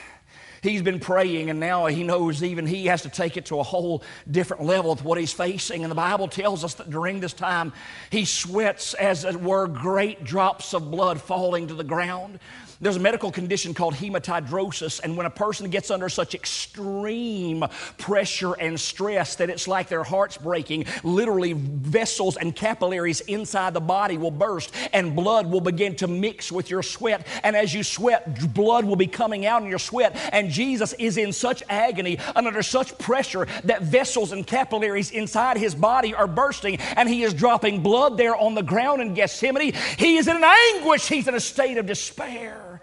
He's 0.65 0.81
been 0.81 0.99
praying, 0.99 1.51
and 1.51 1.61
now 1.61 1.85
he 1.85 2.05
knows 2.05 2.43
even 2.43 2.67
he 2.67 2.87
has 2.87 3.03
to 3.03 3.11
take 3.11 3.37
it 3.37 3.45
to 3.47 3.61
a 3.61 3.63
whole 3.63 4.03
different 4.31 4.63
level 4.63 4.93
with 4.93 5.05
what 5.05 5.19
he's 5.19 5.31
facing. 5.31 5.85
And 5.85 5.91
the 5.91 5.95
Bible 5.95 6.27
tells 6.27 6.65
us 6.65 6.73
that 6.77 6.89
during 6.89 7.21
this 7.21 7.35
time, 7.35 7.75
he 8.09 8.25
sweats 8.25 8.95
as 8.95 9.25
it 9.25 9.39
were 9.39 9.67
great 9.67 10.25
drops 10.25 10.73
of 10.73 10.91
blood 10.91 11.21
falling 11.21 11.69
to 11.69 11.75
the 11.75 11.85
ground. 11.85 12.39
There's 12.81 12.97
a 12.97 13.01
medical 13.01 13.31
condition 13.31 13.75
called 13.75 13.95
hematidrosis, 13.95 15.01
and 15.01 15.17
when 15.17 15.27
a 15.27 15.31
person 15.31 15.71
gets 15.71 15.91
under 15.91 16.09
such 16.09 16.35
extreme 16.35 17.65
pressure 17.99 18.55
and 18.55 18.79
stress 18.79 19.37
that 19.37 19.51
it's 19.51 19.69
like 19.69 19.89
their 19.89 20.05
heart's 20.05 20.37
breaking, 20.37 20.87
literally 21.03 21.53
vessels 21.55 22.37
and 22.37 22.55
capillaries 22.55 23.21
inside 23.23 23.75
the 23.75 23.81
body 23.81 24.19
will 24.19 24.31
burst, 24.31 24.75
and 24.93 25.15
blood 25.15 25.47
will 25.51 25.61
begin 25.61 25.95
to 25.97 26.07
mix 26.07 26.51
with 26.51 26.71
your 26.71 26.83
sweat. 26.83 27.27
And 27.43 27.57
as 27.57 27.73
you 27.73 27.83
sweat, 27.83 28.53
blood 28.55 28.85
will 28.85 28.97
be 28.97 29.07
coming 29.07 29.47
out 29.47 29.63
in 29.63 29.69
your 29.69 29.79
sweat. 29.79 30.17
And 30.33 30.51
Jesus 30.51 30.93
is 30.95 31.17
in 31.17 31.33
such 31.33 31.63
agony 31.69 32.19
and 32.35 32.47
under 32.47 32.63
such 32.63 32.97
pressure 32.99 33.47
that 33.65 33.83
vessels 33.83 34.33
and 34.33 34.47
capillaries 34.47 35.11
inside 35.11 35.57
his 35.57 35.75
body 35.75 36.15
are 36.15 36.27
bursting, 36.27 36.77
and 36.97 37.09
he 37.09 37.23
is 37.23 37.35
dropping 37.35 37.83
blood 37.83 38.17
there 38.17 38.37
on 38.37 38.55
the 38.55 38.63
ground 38.63 39.01
in 39.01 39.15
Gethsemane. 39.15 39.75
He 39.99 40.17
is 40.17 40.29
in 40.29 40.37
an 40.37 40.45
anguish, 40.45 41.09
he's 41.09 41.29
in 41.29 41.35
a 41.35 41.41
state 41.41 41.79
of 41.79 41.87
despair. 41.87 42.74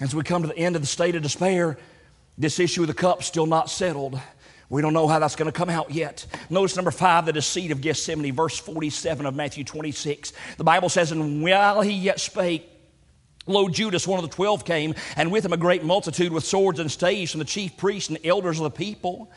As 0.00 0.14
we 0.14 0.22
come 0.22 0.42
to 0.42 0.48
the 0.48 0.58
end 0.58 0.76
of 0.76 0.82
the 0.82 0.86
state 0.86 1.16
of 1.16 1.22
despair, 1.22 1.76
this 2.36 2.60
issue 2.60 2.82
of 2.82 2.88
the 2.88 2.94
cup 2.94 3.22
still 3.24 3.46
not 3.46 3.68
settled. 3.68 4.20
We 4.70 4.80
don't 4.82 4.92
know 4.92 5.08
how 5.08 5.18
that's 5.18 5.34
going 5.34 5.50
to 5.50 5.56
come 5.56 5.70
out 5.70 5.90
yet. 5.90 6.24
Notice 6.50 6.76
number 6.76 6.90
five, 6.90 7.26
the 7.26 7.32
deceit 7.32 7.70
of 7.72 7.80
Gethsemane, 7.80 8.34
verse 8.34 8.58
47 8.58 9.26
of 9.26 9.34
Matthew 9.34 9.64
26. 9.64 10.32
The 10.56 10.64
Bible 10.64 10.88
says, 10.88 11.10
And 11.10 11.42
while 11.42 11.80
he 11.80 11.92
yet 11.92 12.20
spake, 12.20 12.68
Lo, 13.48 13.68
Judas, 13.68 14.06
one 14.06 14.22
of 14.22 14.28
the 14.28 14.34
twelve, 14.34 14.64
came, 14.64 14.94
and 15.16 15.32
with 15.32 15.44
him 15.44 15.54
a 15.54 15.56
great 15.56 15.82
multitude 15.82 16.32
with 16.32 16.44
swords 16.44 16.78
and 16.80 16.90
staves 16.90 17.30
from 17.30 17.38
the 17.38 17.46
chief 17.46 17.76
priests 17.78 18.10
and 18.10 18.18
elders 18.24 18.58
of 18.58 18.64
the 18.64 18.70
people. 18.70 19.32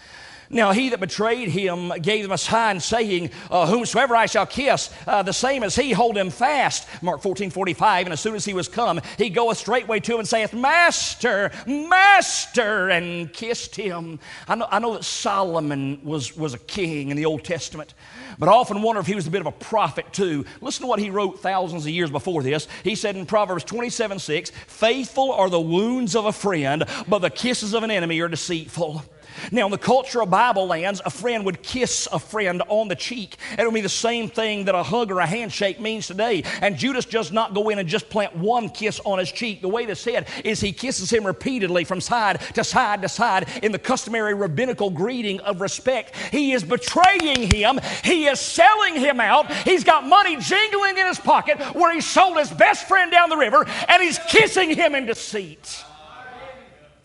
Now 0.52 0.74
he 0.74 0.90
that 0.90 1.00
betrayed 1.00 1.50
him 1.50 1.94
gave 2.02 2.24
them 2.24 2.32
a 2.34 2.38
sign, 2.38 2.80
saying, 2.82 3.32
uh, 3.50 3.68
Whomsoever 3.68 4.16
I 4.16 4.26
shall 4.26 4.46
kiss, 4.46 4.90
uh, 5.08 5.24
the 5.24 5.32
same 5.32 5.64
as 5.64 5.76
he, 5.76 5.94
hold 5.94 6.18
him 6.18 6.30
fast. 6.30 6.88
Mark 7.02 7.22
14 7.22 7.50
45. 7.50 8.08
And 8.08 8.14
as 8.14 8.20
soon 8.20 8.36
as 8.36 8.44
he 8.44 8.54
was 8.54 8.68
come, 8.68 9.00
he 9.18 9.30
goeth 9.30 9.58
straightway 9.58 10.02
to 10.02 10.14
him 10.14 10.20
and 10.20 10.28
saith, 10.28 10.54
Master, 10.54 11.52
Master, 11.66 12.90
and 12.90 13.32
kissed 13.32 13.76
him. 13.76 14.20
I 14.48 14.56
know, 14.56 14.68
I 14.70 14.80
know 14.80 14.94
that 14.94 15.06
Solomon 15.06 16.02
was, 16.04 16.36
was 16.36 16.54
a 16.54 16.60
king 16.60 17.10
in 17.10 17.18
the 17.18 17.26
Old 17.26 17.46
Testament, 17.46 17.94
but 18.38 18.50
I 18.50 18.52
often 18.52 18.82
wonder 18.82 19.00
if 19.00 19.08
he 19.08 19.16
was 19.16 19.28
a 19.28 19.32
bit 19.32 19.42
of 19.42 19.48
a 19.48 19.52
prophet 19.52 20.12
too. 20.12 20.46
Listen 20.60 20.84
to 20.84 20.88
what 20.88 21.00
he 21.00 21.10
wrote 21.10 21.40
thousands 21.40 21.86
of 21.86 21.92
years 21.92 22.12
before 22.12 22.44
this. 22.44 22.68
He 22.84 22.96
said 22.96 23.16
in 23.16 23.26
Proverbs 23.26 23.64
27 23.64 24.20
6, 24.20 24.52
Faithful 24.68 25.32
are 25.32 25.50
the 25.50 25.62
wounds 25.62 26.16
of 26.16 26.26
a 26.26 26.34
friend, 26.34 26.84
but 27.08 27.20
the 27.20 27.30
kisses 27.30 27.74
of 27.74 27.84
an 27.84 27.92
enemy 27.92 28.20
are 28.20 28.28
deceitful. 28.28 29.04
Now, 29.52 29.66
in 29.66 29.72
the 29.72 29.78
culture 29.78 30.22
of 30.22 30.30
Bible 30.30 30.68
lands, 30.68 31.02
a 31.06 31.10
friend 31.10 31.46
would 31.46 31.62
kiss 31.64 32.08
a 32.12 32.20
friend 32.20 32.62
on 32.68 32.88
the 32.88 32.96
cheek. 32.96 33.38
It 33.58 33.66
would 33.66 33.74
be 33.74 33.82
the 33.82 33.90
same 33.90 34.30
thing 34.30 34.66
that 34.66 34.76
a 34.76 34.84
hug 34.84 35.12
or 35.12 35.20
a 35.20 35.26
handshake 35.26 35.80
means 35.80 36.08
today. 36.08 36.44
And 36.62 36.78
Judas 36.78 37.06
does 37.06 37.32
not 37.32 37.54
go 37.54 37.70
in 37.70 37.80
and 37.80 37.88
just 37.88 38.10
plant 38.10 38.36
one 38.36 38.70
kiss 38.70 39.00
on 39.04 39.20
his 39.20 39.32
cheek. 39.32 39.62
The 39.62 39.70
way 39.70 39.86
this 39.86 40.00
said 40.00 40.28
is 40.44 40.60
he 40.60 40.72
kisses 40.72 41.12
him 41.12 41.26
repeatedly 41.26 41.84
from 41.84 42.02
side 42.02 42.42
to 42.54 42.64
side 42.64 43.02
to 43.02 43.10
side 43.10 43.48
in 43.64 43.72
the 43.72 43.80
customary 43.80 44.34
rabbinical 44.34 44.90
greeting 44.90 45.40
of 45.42 45.62
respect. 45.62 46.16
He 46.32 46.54
is 46.54 46.64
betraying 46.64 47.52
him, 47.52 47.80
he 48.04 48.28
is 48.28 48.40
selling 48.40 48.96
him 48.96 49.20
out. 49.20 49.52
He's 49.52 49.84
got 49.84 50.06
money 50.06 50.38
jingling 50.38 50.98
in 50.98 51.08
his 51.08 51.20
pocket 51.20 51.60
where 51.76 51.94
he 51.94 52.02
sold 52.02 52.38
his 52.38 52.52
best 52.52 52.88
friend 52.88 53.12
down 53.12 53.30
the 53.30 53.38
river, 53.38 53.66
and 53.88 54.02
he's 54.02 54.20
kissing 54.30 54.76
him 54.76 54.96
in 54.96 55.06
deceit. 55.06 55.84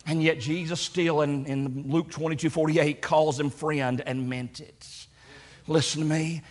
And 0.07 0.23
yet, 0.23 0.39
Jesus 0.39 0.81
still 0.81 1.23
in, 1.23 1.47
in 1.47 1.85
Luke 1.89 2.11
22 2.11 2.49
48 2.49 3.03
calls 3.03 3.41
him 3.41 3.51
friend 3.51 4.03
and 4.07 4.29
meant 4.29 4.61
it. 4.61 5.07
Listen 5.67 6.03
to 6.03 6.07
me. 6.07 6.43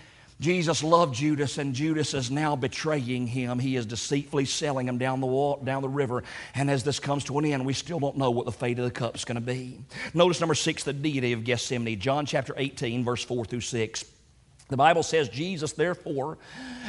Jesus 0.41 0.83
loved 0.83 1.15
Judas, 1.15 1.57
and 1.57 1.73
Judas 1.73 2.13
is 2.13 2.29
now 2.29 2.57
betraying 2.57 3.25
him. 3.25 3.57
He 3.57 3.77
is 3.77 3.85
deceitfully 3.85 4.43
selling 4.43 4.87
him 4.89 4.97
down 4.97 5.21
the 5.21 5.27
wall, 5.27 5.61
down 5.63 5.81
the 5.81 5.87
river. 5.87 6.23
And 6.53 6.69
as 6.69 6.83
this 6.83 6.99
comes 6.99 7.23
to 7.25 7.39
an 7.39 7.45
end, 7.45 7.65
we 7.65 7.71
still 7.71 8.01
don't 8.01 8.17
know 8.17 8.31
what 8.31 8.45
the 8.45 8.51
fate 8.51 8.77
of 8.77 8.83
the 8.83 8.91
cup 8.91 9.15
is 9.15 9.23
going 9.23 9.35
to 9.35 9.41
be. 9.41 9.79
Notice 10.13 10.41
number 10.41 10.55
six, 10.55 10.83
the 10.83 10.91
deity 10.91 11.31
of 11.31 11.45
Gethsemane. 11.45 11.97
John 12.01 12.25
chapter 12.25 12.53
18, 12.57 13.05
verse 13.05 13.23
4 13.23 13.45
through 13.45 13.61
6. 13.61 14.05
The 14.67 14.77
Bible 14.77 15.03
says, 15.03 15.29
Jesus, 15.29 15.73
therefore, 15.73 16.39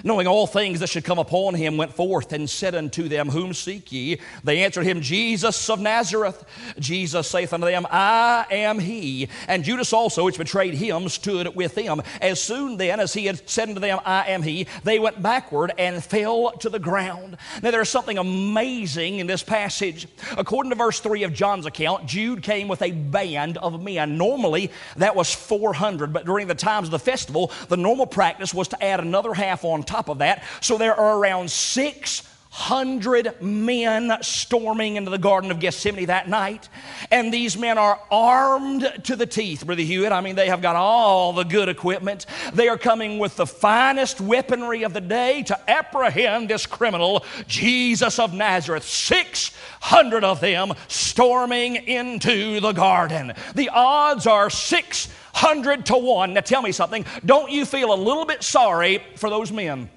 knowing 0.02 0.26
all 0.26 0.46
things 0.46 0.80
that 0.80 0.88
should 0.88 1.04
come 1.04 1.18
upon 1.18 1.52
him, 1.52 1.76
went 1.76 1.92
forth 1.92 2.32
and 2.32 2.48
said 2.48 2.74
unto 2.74 3.06
them, 3.06 3.28
Whom 3.28 3.52
seek 3.52 3.92
ye? 3.92 4.18
They 4.44 4.64
answered 4.64 4.84
him, 4.84 5.02
Jesus 5.02 5.68
of 5.68 5.78
Nazareth. 5.78 6.42
Jesus 6.78 7.28
saith 7.28 7.52
unto 7.52 7.66
them, 7.66 7.86
I 7.90 8.46
am 8.50 8.78
he. 8.78 9.28
And 9.46 9.62
Judas 9.62 9.92
also, 9.92 10.24
which 10.24 10.38
betrayed 10.38 10.72
him, 10.72 11.10
stood 11.10 11.54
with 11.54 11.74
them. 11.74 12.00
As 12.22 12.42
soon 12.42 12.78
then 12.78 12.98
as 12.98 13.12
he 13.12 13.26
had 13.26 13.46
said 13.46 13.68
unto 13.68 13.80
them, 13.82 14.00
I 14.06 14.28
am 14.28 14.42
he, 14.42 14.66
they 14.84 14.98
went 14.98 15.20
backward 15.20 15.72
and 15.76 16.02
fell 16.02 16.52
to 16.52 16.70
the 16.70 16.78
ground. 16.78 17.36
Now 17.62 17.72
there 17.72 17.82
is 17.82 17.90
something 17.90 18.16
amazing 18.16 19.18
in 19.18 19.26
this 19.26 19.42
passage. 19.42 20.08
According 20.38 20.70
to 20.70 20.76
verse 20.76 21.00
3 21.00 21.24
of 21.24 21.34
John's 21.34 21.66
account, 21.66 22.06
Jude 22.06 22.42
came 22.42 22.68
with 22.68 22.80
a 22.80 22.92
band 22.92 23.58
of 23.58 23.82
men. 23.82 24.16
Normally, 24.16 24.70
that 24.96 25.14
was 25.14 25.34
400, 25.34 26.14
but 26.14 26.24
during 26.24 26.46
the 26.46 26.54
times 26.54 26.88
of 26.88 26.92
the 26.92 26.98
festival, 26.98 27.52
the 27.68 27.76
normal 27.76 28.06
practice 28.06 28.54
was 28.54 28.68
to 28.68 28.82
add 28.82 29.00
another 29.00 29.34
half 29.34 29.64
on 29.64 29.82
top 29.82 30.08
of 30.08 30.18
that. 30.18 30.44
So 30.60 30.78
there 30.78 30.94
are 30.94 31.18
around 31.18 31.50
600 31.50 33.42
men 33.42 34.16
storming 34.22 34.96
into 34.96 35.10
the 35.10 35.18
Garden 35.18 35.50
of 35.50 35.60
Gethsemane 35.60 36.06
that 36.06 36.28
night. 36.28 36.68
And 37.10 37.32
these 37.32 37.56
men 37.56 37.78
are 37.78 38.00
armed 38.10 38.90
to 39.04 39.16
the 39.16 39.26
teeth, 39.26 39.66
Brother 39.66 39.82
Hewitt. 39.82 40.12
I 40.12 40.20
mean, 40.20 40.36
they 40.36 40.48
have 40.48 40.62
got 40.62 40.76
all 40.76 41.32
the 41.32 41.44
good 41.44 41.68
equipment. 41.68 42.26
They 42.52 42.68
are 42.68 42.78
coming 42.78 43.18
with 43.18 43.36
the 43.36 43.46
finest 43.46 44.20
weaponry 44.20 44.82
of 44.82 44.92
the 44.92 45.00
day 45.00 45.42
to 45.44 45.70
apprehend 45.70 46.48
this 46.48 46.66
criminal, 46.66 47.24
Jesus 47.46 48.18
of 48.18 48.32
Nazareth. 48.32 48.84
600 48.84 50.24
of 50.24 50.40
them 50.40 50.72
storming 50.88 51.76
into 51.76 52.60
the 52.60 52.72
garden. 52.72 53.34
The 53.54 53.68
odds 53.68 54.26
are 54.26 54.50
600 54.50 55.25
hundred 55.36 55.86
to 55.86 55.96
one. 55.96 56.32
Now 56.34 56.40
tell 56.40 56.62
me 56.62 56.72
something. 56.72 57.04
Don't 57.24 57.50
you 57.50 57.66
feel 57.66 57.92
a 57.92 57.94
little 57.94 58.24
bit 58.24 58.42
sorry 58.42 59.02
for 59.16 59.28
those 59.28 59.52
men? 59.52 59.90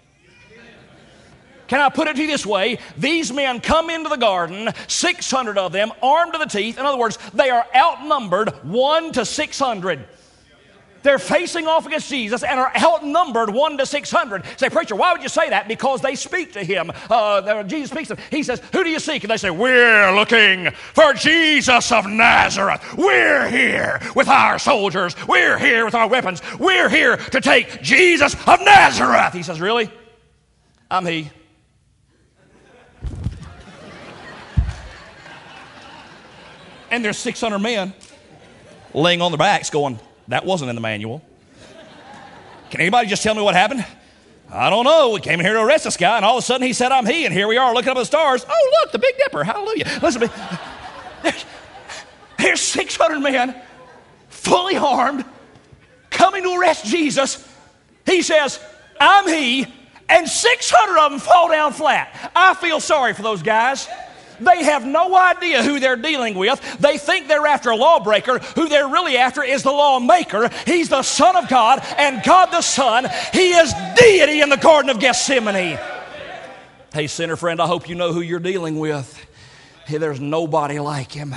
Can 1.67 1.79
I 1.79 1.89
put 1.89 2.07
it 2.07 2.15
to 2.15 2.21
you 2.21 2.27
this 2.27 2.45
way? 2.45 2.79
These 2.97 3.31
men 3.31 3.61
come 3.61 3.91
into 3.91 4.09
the 4.09 4.17
garden, 4.17 4.69
600 4.87 5.57
of 5.57 5.71
them, 5.71 5.91
armed 6.01 6.33
to 6.33 6.39
the 6.39 6.47
teeth. 6.47 6.79
In 6.79 6.85
other 6.85 6.97
words, 6.97 7.19
they 7.33 7.51
are 7.51 7.65
outnumbered 7.75 8.49
1 8.63 9.11
to 9.13 9.23
600. 9.23 10.07
They're 11.03 11.19
facing 11.19 11.67
off 11.67 11.85
against 11.85 12.09
Jesus 12.09 12.43
and 12.43 12.59
are 12.59 12.71
outnumbered 12.75 13.49
one 13.49 13.77
to 13.77 13.85
600. 13.85 14.43
Say, 14.57 14.69
preacher, 14.69 14.95
why 14.95 15.13
would 15.13 15.23
you 15.23 15.29
say 15.29 15.49
that? 15.49 15.67
Because 15.67 16.01
they 16.01 16.15
speak 16.15 16.53
to 16.53 16.63
him. 16.63 16.91
Uh, 17.09 17.63
Jesus 17.63 17.91
speaks 17.91 18.09
to 18.09 18.15
them. 18.15 18.25
He 18.31 18.43
says, 18.43 18.61
Who 18.73 18.83
do 18.83 18.89
you 18.89 18.99
seek? 18.99 19.23
And 19.23 19.31
they 19.31 19.37
say, 19.37 19.49
We're 19.49 20.13
looking 20.13 20.71
for 20.93 21.13
Jesus 21.13 21.91
of 21.91 22.05
Nazareth. 22.05 22.81
We're 22.97 23.47
here 23.49 23.99
with 24.15 24.27
our 24.27 24.59
soldiers. 24.59 25.15
We're 25.27 25.57
here 25.57 25.85
with 25.85 25.95
our 25.95 26.07
weapons. 26.07 26.41
We're 26.59 26.89
here 26.89 27.17
to 27.17 27.41
take 27.41 27.81
Jesus 27.81 28.35
of 28.47 28.59
Nazareth. 28.61 29.33
He 29.33 29.43
says, 29.43 29.61
Really? 29.61 29.91
I'm 30.91 31.05
he. 31.05 31.29
and 36.91 37.03
there's 37.03 37.17
600 37.17 37.59
men 37.59 37.93
laying 38.93 39.21
on 39.21 39.31
their 39.31 39.37
backs 39.37 39.69
going, 39.69 39.99
that 40.29 40.45
wasn't 40.45 40.69
in 40.69 40.75
the 40.75 40.81
manual. 40.81 41.21
Can 42.69 42.81
anybody 42.81 43.07
just 43.07 43.23
tell 43.23 43.35
me 43.35 43.41
what 43.41 43.55
happened? 43.55 43.85
I 44.51 44.69
don't 44.69 44.85
know. 44.85 45.11
We 45.11 45.21
came 45.21 45.39
here 45.39 45.53
to 45.53 45.61
arrest 45.61 45.83
this 45.83 45.97
guy, 45.97 46.15
and 46.17 46.25
all 46.25 46.37
of 46.37 46.43
a 46.43 46.45
sudden 46.45 46.65
he 46.65 46.73
said, 46.73 46.91
I'm 46.91 47.05
he, 47.05 47.25
and 47.25 47.33
here 47.33 47.47
we 47.47 47.57
are 47.57 47.73
looking 47.73 47.89
up 47.89 47.97
at 47.97 48.01
the 48.01 48.05
stars. 48.05 48.45
Oh, 48.47 48.79
look, 48.81 48.91
the 48.91 48.99
Big 48.99 49.15
Dipper. 49.17 49.43
Hallelujah. 49.43 49.85
Listen 50.01 50.21
to 50.21 50.27
me. 50.27 50.33
There's, 51.23 51.45
there's 52.37 52.61
600 52.61 53.19
men, 53.19 53.55
fully 54.29 54.77
armed, 54.77 55.25
coming 56.09 56.43
to 56.43 56.59
arrest 56.59 56.85
Jesus. 56.85 57.45
He 58.05 58.21
says, 58.21 58.59
I'm 58.99 59.27
he, 59.27 59.67
and 60.07 60.27
600 60.27 60.97
of 60.99 61.11
them 61.11 61.19
fall 61.19 61.49
down 61.49 61.73
flat. 61.73 62.31
I 62.35 62.53
feel 62.55 62.79
sorry 62.79 63.13
for 63.13 63.21
those 63.21 63.43
guys. 63.43 63.87
They 64.39 64.63
have 64.63 64.85
no 64.85 65.15
idea 65.15 65.63
who 65.63 65.79
they're 65.79 65.95
dealing 65.95 66.35
with. 66.35 66.61
They 66.79 66.97
think 66.97 67.27
they're 67.27 67.47
after 67.47 67.69
a 67.71 67.75
lawbreaker. 67.75 68.39
Who 68.39 68.69
they're 68.69 68.87
really 68.87 69.17
after 69.17 69.43
is 69.43 69.63
the 69.63 69.71
lawmaker. 69.71 70.49
He's 70.65 70.89
the 70.89 71.03
Son 71.03 71.35
of 71.35 71.47
God 71.49 71.81
and 71.97 72.23
God 72.23 72.47
the 72.47 72.61
Son. 72.61 73.07
He 73.33 73.51
is 73.51 73.73
deity 73.95 74.41
in 74.41 74.49
the 74.49 74.57
Garden 74.57 74.89
of 74.89 74.99
Gethsemane. 74.99 75.79
Hey, 76.93 77.07
sinner 77.07 77.35
friend, 77.35 77.61
I 77.61 77.67
hope 77.67 77.87
you 77.87 77.95
know 77.95 78.13
who 78.13 78.21
you're 78.21 78.39
dealing 78.39 78.79
with. 78.79 79.25
Hey, 79.85 79.97
there's 79.97 80.19
nobody 80.19 80.79
like 80.79 81.11
him. 81.11 81.35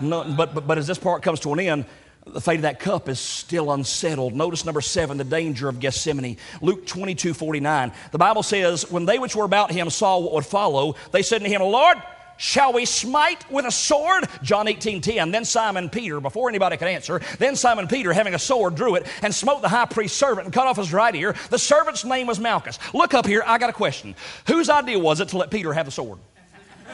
But, 0.00 0.36
but, 0.54 0.66
but 0.66 0.78
as 0.78 0.86
this 0.86 0.98
part 0.98 1.22
comes 1.22 1.40
to 1.40 1.52
an 1.52 1.60
end, 1.60 1.84
the 2.26 2.40
fate 2.40 2.56
of 2.56 2.62
that 2.62 2.80
cup 2.80 3.08
is 3.08 3.18
still 3.18 3.72
unsettled. 3.72 4.34
Notice 4.34 4.64
number 4.64 4.80
seven, 4.80 5.16
the 5.16 5.24
danger 5.24 5.68
of 5.68 5.80
Gethsemane. 5.80 6.36
Luke 6.60 6.86
22 6.86 7.34
49. 7.34 7.92
The 8.12 8.18
Bible 8.18 8.42
says, 8.42 8.90
When 8.90 9.06
they 9.06 9.18
which 9.18 9.34
were 9.34 9.44
about 9.44 9.70
him 9.72 9.90
saw 9.90 10.18
what 10.18 10.32
would 10.32 10.46
follow, 10.46 10.96
they 11.12 11.22
said 11.22 11.42
to 11.42 11.48
him, 11.48 11.62
Lord, 11.62 11.96
Shall 12.40 12.72
we 12.72 12.86
smite 12.86 13.50
with 13.50 13.66
a 13.66 13.70
sword? 13.70 14.26
John 14.42 14.66
18 14.66 15.02
10. 15.02 15.30
Then 15.30 15.44
Simon 15.44 15.90
Peter, 15.90 16.20
before 16.20 16.48
anybody 16.48 16.78
could 16.78 16.88
answer, 16.88 17.20
then 17.38 17.54
Simon 17.54 17.86
Peter, 17.86 18.14
having 18.14 18.32
a 18.32 18.38
sword, 18.38 18.76
drew 18.76 18.94
it 18.94 19.06
and 19.20 19.34
smote 19.34 19.60
the 19.60 19.68
high 19.68 19.84
priest's 19.84 20.16
servant 20.16 20.46
and 20.46 20.54
cut 20.54 20.66
off 20.66 20.78
his 20.78 20.90
right 20.90 21.14
ear. 21.14 21.34
The 21.50 21.58
servant's 21.58 22.02
name 22.02 22.26
was 22.26 22.40
Malchus. 22.40 22.78
Look 22.94 23.12
up 23.12 23.26
here, 23.26 23.42
I 23.46 23.58
got 23.58 23.68
a 23.68 23.74
question. 23.74 24.14
Whose 24.46 24.70
idea 24.70 24.98
was 24.98 25.20
it 25.20 25.28
to 25.28 25.36
let 25.36 25.50
Peter 25.50 25.70
have 25.74 25.84
the 25.84 25.92
sword? 25.92 26.18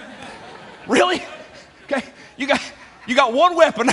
really? 0.88 1.22
Okay, 1.84 2.02
you 2.36 2.48
got, 2.48 2.60
you 3.06 3.14
got 3.14 3.32
one 3.32 3.54
weapon. 3.54 3.88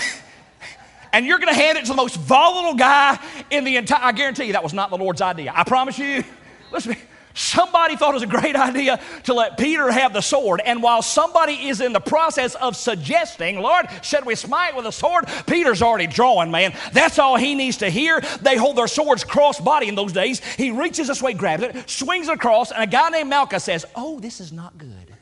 and 1.13 1.23
you're 1.27 1.37
going 1.37 1.53
to 1.53 1.61
hand 1.61 1.77
it 1.77 1.81
to 1.81 1.89
the 1.89 1.95
most 1.95 2.15
volatile 2.15 2.73
guy 2.73 3.19
in 3.51 3.63
the 3.63 3.77
entire. 3.77 4.03
I 4.03 4.11
guarantee 4.13 4.45
you 4.45 4.53
that 4.53 4.63
was 4.63 4.73
not 4.73 4.89
the 4.89 4.97
Lord's 4.97 5.21
idea. 5.21 5.53
I 5.55 5.63
promise 5.65 5.99
you. 5.99 6.23
Listen, 6.71 6.95
Somebody 7.33 7.95
thought 7.95 8.11
it 8.11 8.13
was 8.13 8.23
a 8.23 8.27
great 8.27 8.55
idea 8.69 8.99
to 9.23 9.33
let 9.33 9.57
Peter 9.57 9.91
have 9.91 10.13
the 10.13 10.21
sword. 10.21 10.61
And 10.65 10.83
while 10.83 11.01
somebody 11.01 11.53
is 11.67 11.81
in 11.81 11.93
the 11.93 11.99
process 11.99 12.55
of 12.55 12.75
suggesting, 12.75 13.59
Lord, 13.59 13.87
should 14.01 14.25
we 14.25 14.35
smite 14.35 14.75
with 14.75 14.85
a 14.85 14.91
sword? 14.91 15.25
Peter's 15.47 15.81
already 15.81 16.07
drawing, 16.07 16.51
man. 16.51 16.73
That's 16.91 17.19
all 17.19 17.35
he 17.35 17.55
needs 17.55 17.77
to 17.77 17.89
hear. 17.89 18.21
They 18.41 18.57
hold 18.57 18.75
their 18.75 18.87
swords 18.87 19.23
cross 19.23 19.59
body 19.59 19.87
in 19.87 19.95
those 19.95 20.13
days. 20.13 20.43
He 20.55 20.71
reaches 20.71 21.07
this 21.07 21.21
way, 21.21 21.33
grabs 21.33 21.63
it, 21.63 21.89
swings 21.89 22.27
it 22.27 22.33
across, 22.33 22.71
and 22.71 22.83
a 22.83 22.87
guy 22.87 23.09
named 23.09 23.29
Malchus 23.29 23.63
says, 23.63 23.85
Oh, 23.95 24.19
this 24.19 24.39
is 24.39 24.51
not 24.51 24.77
good. 24.77 25.12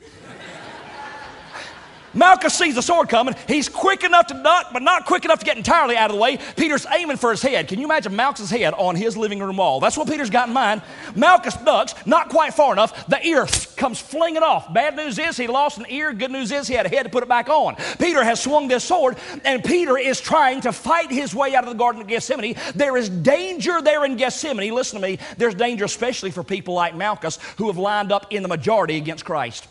Malchus 2.14 2.54
sees 2.54 2.74
the 2.74 2.82
sword 2.82 3.08
coming. 3.08 3.34
He's 3.48 3.68
quick 3.68 4.04
enough 4.04 4.26
to 4.28 4.34
duck, 4.34 4.68
but 4.72 4.82
not 4.82 5.06
quick 5.06 5.24
enough 5.24 5.38
to 5.40 5.44
get 5.44 5.56
entirely 5.56 5.96
out 5.96 6.10
of 6.10 6.16
the 6.16 6.22
way. 6.22 6.38
Peter's 6.56 6.86
aiming 6.92 7.16
for 7.16 7.30
his 7.30 7.42
head. 7.42 7.68
Can 7.68 7.78
you 7.78 7.86
imagine 7.86 8.14
Malchus' 8.14 8.50
head 8.50 8.74
on 8.74 8.96
his 8.96 9.16
living 9.16 9.40
room 9.40 9.56
wall? 9.56 9.80
That's 9.80 9.96
what 9.96 10.08
Peter's 10.08 10.30
got 10.30 10.48
in 10.48 10.54
mind. 10.54 10.82
Malchus 11.14 11.54
ducks, 11.56 11.94
not 12.06 12.28
quite 12.28 12.54
far 12.54 12.72
enough. 12.72 13.06
The 13.06 13.24
ear 13.26 13.46
comes 13.76 14.00
flinging 14.00 14.42
off. 14.42 14.72
Bad 14.72 14.96
news 14.96 15.18
is 15.18 15.36
he 15.36 15.46
lost 15.46 15.78
an 15.78 15.86
ear. 15.88 16.12
Good 16.12 16.30
news 16.30 16.52
is 16.52 16.68
he 16.68 16.74
had 16.74 16.86
a 16.86 16.88
head 16.88 17.04
to 17.04 17.08
put 17.08 17.22
it 17.22 17.28
back 17.28 17.48
on. 17.48 17.76
Peter 17.98 18.22
has 18.22 18.40
swung 18.40 18.68
this 18.68 18.84
sword, 18.84 19.16
and 19.44 19.64
Peter 19.64 19.96
is 19.98 20.20
trying 20.20 20.60
to 20.62 20.72
fight 20.72 21.10
his 21.10 21.34
way 21.34 21.54
out 21.54 21.64
of 21.64 21.70
the 21.70 21.76
Garden 21.76 22.02
of 22.02 22.08
Gethsemane. 22.08 22.56
There 22.74 22.96
is 22.96 23.08
danger 23.08 23.80
there 23.80 24.04
in 24.04 24.16
Gethsemane. 24.16 24.74
Listen 24.74 25.00
to 25.00 25.06
me. 25.06 25.18
There's 25.38 25.54
danger, 25.54 25.84
especially 25.84 26.30
for 26.30 26.44
people 26.44 26.74
like 26.74 26.94
Malchus 26.94 27.38
who 27.56 27.68
have 27.68 27.78
lined 27.78 28.12
up 28.12 28.32
in 28.32 28.42
the 28.42 28.48
majority 28.48 28.96
against 28.96 29.24
Christ. 29.24 29.66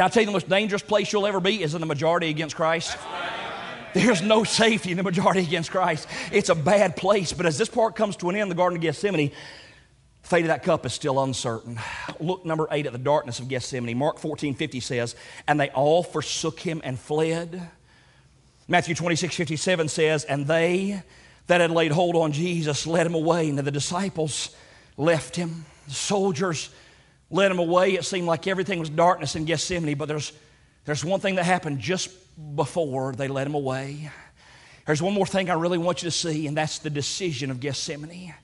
Can 0.00 0.06
I 0.06 0.08
tell 0.08 0.22
you 0.22 0.26
the 0.28 0.32
most 0.32 0.48
dangerous 0.48 0.80
place 0.80 1.12
you'll 1.12 1.26
ever 1.26 1.40
be 1.40 1.62
is 1.62 1.74
in 1.74 1.82
the 1.82 1.86
majority 1.86 2.30
against 2.30 2.56
Christ? 2.56 2.96
There's 3.92 4.22
no 4.22 4.44
safety 4.44 4.92
in 4.92 4.96
the 4.96 5.02
majority 5.02 5.42
against 5.42 5.70
Christ. 5.70 6.08
It's 6.32 6.48
a 6.48 6.54
bad 6.54 6.96
place. 6.96 7.34
But 7.34 7.44
as 7.44 7.58
this 7.58 7.68
part 7.68 7.96
comes 7.96 8.16
to 8.16 8.30
an 8.30 8.36
end, 8.36 8.50
the 8.50 8.54
Garden 8.54 8.78
of 8.78 8.80
Gethsemane, 8.80 9.30
fate 10.22 10.40
of 10.40 10.46
that 10.46 10.62
cup 10.62 10.86
is 10.86 10.94
still 10.94 11.22
uncertain. 11.22 11.78
Look, 12.18 12.46
number 12.46 12.66
eight, 12.70 12.86
at 12.86 12.92
the 12.92 12.98
darkness 12.98 13.40
of 13.40 13.48
Gethsemane. 13.48 13.98
Mark 13.98 14.18
14 14.18 14.54
50 14.54 14.80
says, 14.80 15.16
And 15.46 15.60
they 15.60 15.68
all 15.68 16.02
forsook 16.02 16.60
him 16.60 16.80
and 16.82 16.98
fled. 16.98 17.60
Matthew 18.68 18.94
26 18.94 19.36
57 19.36 19.88
says, 19.88 20.24
And 20.24 20.46
they 20.46 21.02
that 21.48 21.60
had 21.60 21.72
laid 21.72 21.92
hold 21.92 22.16
on 22.16 22.32
Jesus 22.32 22.86
led 22.86 23.06
him 23.06 23.14
away, 23.14 23.50
and 23.50 23.58
the 23.58 23.70
disciples 23.70 24.56
left 24.96 25.36
him. 25.36 25.66
The 25.88 25.92
soldiers 25.92 26.70
led 27.30 27.50
him 27.50 27.58
away. 27.58 27.94
It 27.94 28.04
seemed 28.04 28.26
like 28.26 28.46
everything 28.46 28.80
was 28.80 28.90
darkness 28.90 29.36
in 29.36 29.44
Gethsemane, 29.44 29.96
but 29.96 30.08
there's, 30.08 30.32
there's 30.84 31.04
one 31.04 31.20
thing 31.20 31.36
that 31.36 31.44
happened 31.44 31.78
just 31.78 32.10
before 32.56 33.12
they 33.12 33.28
led 33.28 33.46
him 33.46 33.54
away. 33.54 34.10
There's 34.86 35.00
one 35.00 35.14
more 35.14 35.26
thing 35.26 35.50
I 35.50 35.54
really 35.54 35.78
want 35.78 36.02
you 36.02 36.08
to 36.08 36.16
see, 36.16 36.46
and 36.46 36.56
that's 36.56 36.80
the 36.80 36.90
decision 36.90 37.50
of 37.50 37.60
Gethsemane. 37.60 38.34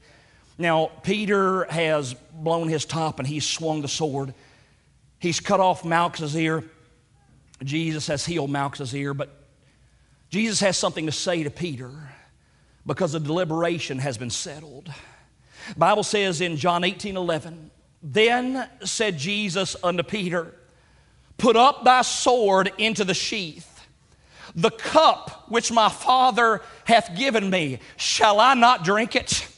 Now, 0.58 0.90
Peter 1.02 1.64
has 1.64 2.14
blown 2.14 2.68
his 2.68 2.84
top 2.84 3.18
and 3.18 3.28
he's 3.28 3.44
swung 3.44 3.82
the 3.82 3.88
sword. 3.88 4.32
He's 5.18 5.40
cut 5.40 5.60
off 5.60 5.84
Malchus' 5.84 6.34
ear. 6.34 6.64
Jesus 7.62 8.06
has 8.06 8.24
healed 8.24 8.50
Malchus' 8.50 8.94
ear, 8.94 9.12
but 9.12 9.30
Jesus 10.30 10.60
has 10.60 10.76
something 10.76 11.06
to 11.06 11.12
say 11.12 11.42
to 11.42 11.50
Peter 11.50 11.90
because 12.86 13.12
the 13.12 13.20
deliberation 13.20 13.98
has 13.98 14.16
been 14.18 14.30
settled. 14.30 14.92
Bible 15.76 16.04
says 16.04 16.40
in 16.40 16.56
John 16.56 16.84
18 16.84 17.16
11, 17.16 17.70
then 18.08 18.68
said 18.84 19.18
Jesus 19.18 19.74
unto 19.82 20.04
Peter, 20.04 20.54
Put 21.38 21.56
up 21.56 21.84
thy 21.84 22.02
sword 22.02 22.72
into 22.78 23.04
the 23.04 23.14
sheath. 23.14 23.84
The 24.54 24.70
cup 24.70 25.46
which 25.48 25.72
my 25.72 25.88
Father 25.88 26.62
hath 26.84 27.16
given 27.16 27.50
me, 27.50 27.80
shall 27.96 28.38
I 28.38 28.54
not 28.54 28.84
drink 28.84 29.16
it? 29.16 29.48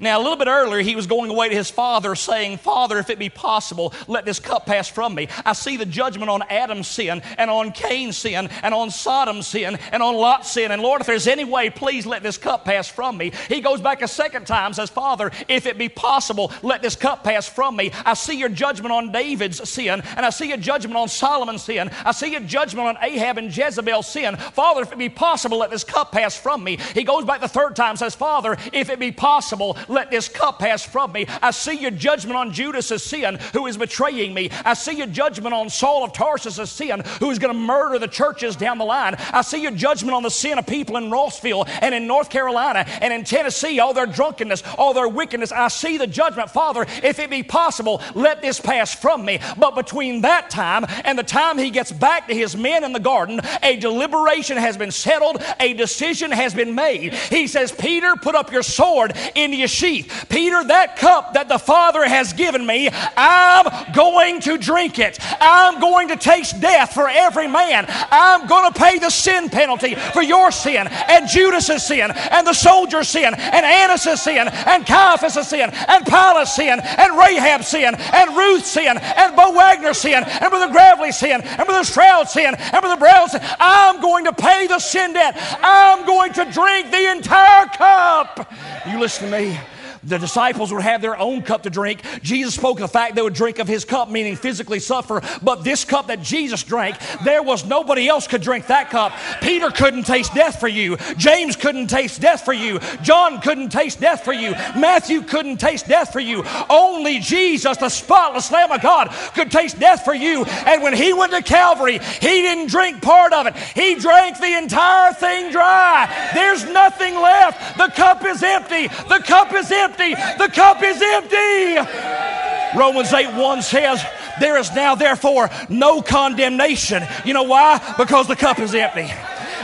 Now, 0.00 0.18
a 0.18 0.22
little 0.22 0.36
bit 0.36 0.48
earlier, 0.48 0.82
he 0.82 0.96
was 0.96 1.06
going 1.06 1.30
away 1.30 1.48
to 1.48 1.54
his 1.54 1.70
father 1.70 2.14
saying, 2.14 2.58
Father, 2.58 2.98
if 2.98 3.10
it 3.10 3.18
be 3.18 3.28
possible, 3.28 3.94
let 4.08 4.24
this 4.24 4.40
cup 4.40 4.66
pass 4.66 4.88
from 4.88 5.14
me. 5.14 5.28
I 5.44 5.52
see 5.52 5.76
the 5.76 5.86
judgment 5.86 6.30
on 6.30 6.42
Adam's 6.42 6.88
sin 6.88 7.22
and 7.38 7.50
on 7.50 7.72
Cain's 7.72 8.16
sin 8.16 8.48
and 8.62 8.74
on 8.74 8.90
Sodom's 8.90 9.46
sin 9.46 9.78
and 9.92 10.02
on 10.02 10.14
Lot's 10.14 10.50
sin. 10.50 10.70
And 10.70 10.82
Lord, 10.82 11.00
if 11.00 11.06
there's 11.06 11.26
any 11.26 11.44
way, 11.44 11.70
please 11.70 12.06
let 12.06 12.22
this 12.22 12.38
cup 12.38 12.64
pass 12.64 12.88
from 12.88 13.16
me. 13.16 13.32
He 13.48 13.60
goes 13.60 13.80
back 13.80 14.02
a 14.02 14.08
second 14.08 14.46
time, 14.46 14.72
says, 14.72 14.90
Father, 14.90 15.30
if 15.48 15.66
it 15.66 15.78
be 15.78 15.88
possible, 15.88 16.52
let 16.62 16.82
this 16.82 16.96
cup 16.96 17.24
pass 17.24 17.48
from 17.48 17.76
me. 17.76 17.90
I 18.04 18.14
see 18.14 18.38
your 18.38 18.48
judgment 18.48 18.92
on 18.92 19.12
David's 19.12 19.68
sin 19.68 20.02
and 20.16 20.26
I 20.26 20.30
see 20.30 20.48
your 20.48 20.56
judgment 20.56 20.96
on 20.96 21.08
Solomon's 21.08 21.62
sin. 21.62 21.90
I 22.04 22.12
see 22.12 22.32
your 22.32 22.40
judgment 22.40 22.88
on 22.88 22.96
Ahab 23.02 23.38
and 23.38 23.54
Jezebel's 23.54 24.08
sin. 24.08 24.36
Father, 24.36 24.82
if 24.82 24.92
it 24.92 24.98
be 24.98 25.08
possible, 25.08 25.58
let 25.58 25.70
this 25.70 25.84
cup 25.84 26.12
pass 26.12 26.36
from 26.36 26.64
me. 26.64 26.78
He 26.94 27.04
goes 27.04 27.24
back 27.24 27.40
the 27.40 27.48
third 27.48 27.76
time, 27.76 27.96
says, 27.96 28.14
Father, 28.14 28.56
if 28.72 28.90
it 28.90 28.98
be 28.98 29.12
possible, 29.12 29.76
let 29.88 30.10
this 30.10 30.28
cup 30.28 30.58
pass 30.58 30.84
from 30.84 31.12
me. 31.12 31.26
I 31.42 31.50
see 31.50 31.74
your 31.74 31.90
judgment 31.90 32.36
on 32.36 32.52
Judas' 32.52 32.90
as 32.90 33.02
sin, 33.02 33.38
who 33.52 33.66
is 33.66 33.76
betraying 33.76 34.32
me. 34.32 34.50
I 34.64 34.74
see 34.74 34.92
your 34.92 35.06
judgment 35.06 35.54
on 35.54 35.68
Saul 35.68 36.04
of 36.04 36.12
Tarsus' 36.12 36.58
as 36.58 36.70
sin, 36.70 37.02
who 37.20 37.30
is 37.30 37.38
going 37.38 37.52
to 37.52 37.58
murder 37.58 37.98
the 37.98 38.08
churches 38.08 38.56
down 38.56 38.78
the 38.78 38.84
line. 38.84 39.16
I 39.18 39.42
see 39.42 39.60
your 39.60 39.72
judgment 39.72 40.14
on 40.14 40.22
the 40.22 40.30
sin 40.30 40.58
of 40.58 40.66
people 40.66 40.96
in 40.96 41.10
Rossville 41.10 41.64
and 41.80 41.94
in 41.94 42.06
North 42.06 42.30
Carolina 42.30 42.86
and 43.00 43.12
in 43.12 43.24
Tennessee, 43.24 43.78
all 43.80 43.92
their 43.92 44.06
drunkenness, 44.06 44.62
all 44.78 44.94
their 44.94 45.08
wickedness. 45.08 45.52
I 45.52 45.68
see 45.68 45.98
the 45.98 46.06
judgment. 46.06 46.50
Father, 46.50 46.86
if 47.02 47.18
it 47.18 47.30
be 47.30 47.42
possible, 47.42 48.00
let 48.14 48.42
this 48.42 48.60
pass 48.60 48.94
from 48.94 49.24
me. 49.24 49.40
But 49.58 49.74
between 49.74 50.22
that 50.22 50.50
time 50.50 50.86
and 51.04 51.18
the 51.18 51.22
time 51.22 51.58
he 51.58 51.70
gets 51.70 51.92
back 51.92 52.28
to 52.28 52.34
his 52.34 52.56
men 52.56 52.84
in 52.84 52.92
the 52.92 53.00
garden, 53.00 53.40
a 53.62 53.76
deliberation 53.76 54.56
has 54.56 54.76
been 54.76 54.90
settled, 54.90 55.42
a 55.60 55.74
decision 55.74 56.30
has 56.30 56.54
been 56.54 56.74
made. 56.74 57.14
He 57.14 57.46
says, 57.46 57.72
Peter, 57.72 58.14
put 58.16 58.34
up 58.34 58.52
your 58.52 58.62
sword 58.62 59.16
into 59.34 59.56
your 59.56 59.68
sheath. 59.74 60.26
Peter, 60.28 60.62
that 60.64 60.96
cup 60.96 61.34
that 61.34 61.48
the 61.48 61.58
Father 61.58 62.04
has 62.06 62.32
given 62.32 62.64
me, 62.64 62.88
I'm 63.16 63.66
going 63.92 64.40
to 64.42 64.56
drink 64.56 64.98
it. 64.98 65.18
I'm 65.40 65.80
going 65.80 66.08
to 66.08 66.16
taste 66.16 66.60
death 66.60 66.94
for 66.94 67.08
every 67.08 67.48
man. 67.48 67.86
I'm 67.88 68.46
going 68.46 68.72
to 68.72 68.78
pay 68.78 68.98
the 68.98 69.10
sin 69.10 69.48
penalty 69.48 69.94
for 69.94 70.22
your 70.22 70.50
sin 70.50 70.86
and 70.88 71.28
Judas's 71.28 71.84
sin 71.86 72.10
and 72.10 72.46
the 72.46 72.52
soldier's 72.52 73.08
sin 73.08 73.34
and 73.34 73.66
Annas' 73.66 74.22
sin 74.22 74.48
and 74.48 74.86
Caiaphas' 74.86 75.48
sin 75.48 75.70
and 75.70 76.06
Pilate's 76.06 76.54
sin 76.54 76.80
and 76.80 77.18
Rahab's 77.18 77.68
sin 77.68 77.94
and 77.94 78.36
Ruth's 78.36 78.70
sin 78.70 78.96
and 78.98 79.36
Bo 79.36 79.52
Wagner's 79.52 79.98
sin 79.98 80.22
and 80.24 80.50
Brother 80.50 80.72
Gravely's 80.72 81.18
sin 81.18 81.40
and 81.42 81.66
Brother 81.66 81.84
Stroud's 81.84 82.32
sin 82.32 82.54
and 82.54 82.80
Brother 82.80 82.96
Brown's 82.96 83.32
sin. 83.32 83.40
I'm 83.60 84.00
going 84.00 84.24
to 84.24 84.32
pay 84.32 84.66
the 84.66 84.78
sin 84.78 85.12
debt. 85.12 85.36
I'm 85.62 86.06
going 86.06 86.32
to 86.34 86.44
drink 86.52 86.90
the 86.90 87.10
entire 87.10 87.66
cup. 87.66 88.52
You 88.88 89.00
listen 89.00 89.30
to 89.30 89.38
me. 89.38 89.58
The 90.06 90.18
disciples 90.18 90.72
would 90.72 90.82
have 90.82 91.02
their 91.02 91.18
own 91.18 91.42
cup 91.42 91.62
to 91.64 91.70
drink. 91.70 92.02
Jesus 92.22 92.54
spoke 92.54 92.78
of 92.78 92.82
the 92.82 92.88
fact 92.88 93.14
they 93.14 93.22
would 93.22 93.34
drink 93.34 93.58
of 93.58 93.68
his 93.68 93.84
cup, 93.84 94.10
meaning 94.10 94.36
physically 94.36 94.78
suffer. 94.78 95.22
But 95.42 95.64
this 95.64 95.84
cup 95.84 96.08
that 96.08 96.22
Jesus 96.22 96.62
drank, 96.62 96.96
there 97.24 97.42
was 97.42 97.64
nobody 97.64 98.08
else 98.08 98.26
could 98.26 98.42
drink 98.42 98.66
that 98.66 98.90
cup. 98.90 99.12
Peter 99.40 99.70
couldn't 99.70 100.04
taste 100.04 100.34
death 100.34 100.60
for 100.60 100.68
you. 100.68 100.96
James 101.16 101.56
couldn't 101.56 101.88
taste 101.88 102.20
death 102.20 102.44
for 102.44 102.52
you. 102.52 102.80
John 103.02 103.40
couldn't 103.40 103.70
taste 103.70 104.00
death 104.00 104.24
for 104.24 104.32
you. 104.32 104.52
Matthew 104.76 105.22
couldn't 105.22 105.58
taste 105.58 105.88
death 105.88 106.12
for 106.12 106.20
you. 106.20 106.44
Only 106.68 107.18
Jesus, 107.18 107.76
the 107.76 107.88
spotless 107.88 108.50
Lamb 108.50 108.72
of 108.72 108.82
God, 108.82 109.08
could 109.34 109.50
taste 109.50 109.78
death 109.78 110.04
for 110.04 110.14
you. 110.14 110.44
And 110.44 110.82
when 110.82 110.94
he 110.94 111.12
went 111.12 111.32
to 111.32 111.42
Calvary, 111.42 111.98
he 111.98 112.42
didn't 112.42 112.68
drink 112.68 113.02
part 113.02 113.32
of 113.32 113.46
it. 113.46 113.56
He 113.56 113.94
drank 113.94 114.38
the 114.38 114.56
entire 114.56 115.12
thing 115.12 115.50
dry. 115.50 116.30
There's 116.34 116.64
nothing 116.64 117.14
left. 117.14 117.78
The 117.78 117.88
cup 117.88 118.24
is 118.24 118.42
empty. 118.42 118.88
The 118.88 119.22
cup 119.24 119.52
is 119.54 119.70
empty. 120.00 120.14
The 120.38 120.50
cup 120.50 120.82
is 120.82 121.00
empty. 121.02 122.78
Romans 122.78 123.12
8 123.12 123.34
1 123.34 123.62
says, 123.62 124.04
There 124.40 124.58
is 124.58 124.72
now, 124.74 124.94
therefore, 124.94 125.50
no 125.68 126.02
condemnation. 126.02 127.02
You 127.24 127.34
know 127.34 127.44
why? 127.44 127.94
Because 127.96 128.26
the 128.26 128.36
cup 128.36 128.58
is 128.58 128.74
empty. 128.74 129.12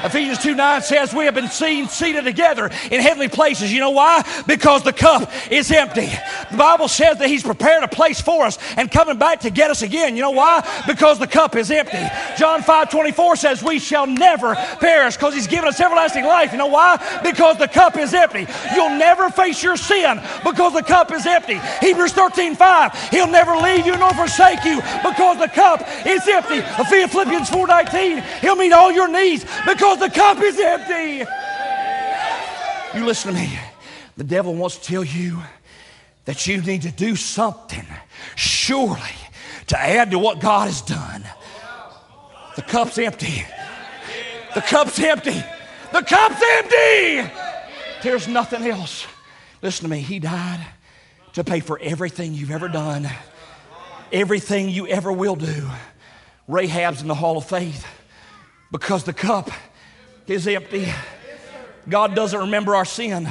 Ephesians 0.04 0.38
2 0.38 0.54
9 0.54 0.82
says, 0.82 1.14
We 1.14 1.24
have 1.26 1.34
been 1.34 1.48
seen 1.48 1.88
seated 1.88 2.24
together 2.24 2.66
in 2.90 3.00
heavenly 3.00 3.28
places. 3.28 3.72
You 3.72 3.80
know 3.80 3.90
why? 3.90 4.22
Because 4.46 4.82
the 4.82 4.92
cup 4.92 5.30
is 5.50 5.70
empty. 5.70 6.08
The 6.50 6.56
Bible 6.56 6.88
says 6.88 7.18
that 7.18 7.28
He's 7.28 7.42
prepared 7.42 7.84
a 7.84 7.88
place 7.88 8.20
for 8.20 8.46
us 8.46 8.58
and 8.76 8.90
coming 8.90 9.18
back 9.18 9.40
to 9.40 9.50
get 9.50 9.70
us 9.70 9.82
again. 9.82 10.16
You 10.16 10.22
know 10.22 10.30
why? 10.30 10.66
Because 10.86 11.18
the 11.18 11.26
cup 11.26 11.56
is 11.56 11.70
empty. 11.70 12.02
John 12.38 12.62
5 12.62 12.90
24 12.90 13.36
says, 13.36 13.62
We 13.62 13.78
shall 13.78 14.06
never 14.06 14.54
perish 14.54 15.16
because 15.16 15.34
He's 15.34 15.46
given 15.46 15.68
us 15.68 15.80
everlasting 15.80 16.24
life. 16.24 16.52
You 16.52 16.58
know 16.58 16.66
why? 16.66 16.96
Because 17.22 17.58
the 17.58 17.68
cup 17.68 17.96
is 17.96 18.14
empty. 18.14 18.46
You'll 18.74 18.98
never 18.98 19.30
face 19.30 19.62
your 19.62 19.76
sin 19.76 20.20
because 20.44 20.72
the 20.72 20.82
cup 20.82 21.12
is 21.12 21.26
empty. 21.26 21.60
Hebrews 21.80 22.12
13 22.12 22.54
5, 22.54 23.10
He'll 23.10 23.26
never 23.26 23.56
leave 23.56 23.86
you 23.86 23.96
nor 23.96 24.12
forsake 24.14 24.64
you 24.64 24.76
because 25.02 25.38
the 25.38 25.48
cup 25.48 25.82
is 26.06 26.26
empty. 26.28 26.60
Philippians 27.08 27.50
4 27.50 27.66
19, 27.66 28.22
He'll 28.40 28.56
meet 28.56 28.72
all 28.72 28.90
your 28.90 29.08
needs 29.08 29.44
because 29.66 29.89
because 29.90 30.08
the 30.08 30.20
cup 30.20 30.38
is 30.40 30.60
empty. 30.60 31.24
You 32.96 33.04
listen 33.04 33.34
to 33.34 33.40
me. 33.40 33.58
The 34.16 34.24
devil 34.24 34.54
wants 34.54 34.76
to 34.78 34.84
tell 34.84 35.04
you 35.04 35.38
that 36.26 36.46
you 36.46 36.60
need 36.62 36.82
to 36.82 36.92
do 36.92 37.16
something, 37.16 37.86
surely, 38.36 39.00
to 39.68 39.78
add 39.78 40.12
to 40.12 40.18
what 40.18 40.40
God 40.40 40.66
has 40.66 40.82
done. 40.82 41.24
The 42.56 42.62
cup's 42.62 42.98
empty. 42.98 43.44
The 44.54 44.60
cup's 44.60 44.98
empty. 45.00 45.42
The 45.92 46.02
cup's 46.02 46.42
empty. 46.58 47.32
There's 48.02 48.28
nothing 48.28 48.66
else. 48.66 49.06
Listen 49.62 49.84
to 49.84 49.90
me. 49.90 50.00
He 50.00 50.18
died 50.20 50.64
to 51.32 51.42
pay 51.42 51.60
for 51.60 51.78
everything 51.80 52.34
you've 52.34 52.50
ever 52.50 52.68
done, 52.68 53.08
everything 54.12 54.68
you 54.68 54.86
ever 54.86 55.12
will 55.12 55.36
do. 55.36 55.68
Rahab's 56.46 57.02
in 57.02 57.08
the 57.08 57.14
hall 57.14 57.38
of 57.38 57.44
faith 57.44 57.86
because 58.70 59.04
the 59.04 59.12
cup 59.12 59.50
is 60.30 60.46
empty. 60.46 60.86
God 61.88 62.14
doesn't 62.14 62.38
remember 62.38 62.76
our 62.76 62.84
sin 62.84 63.28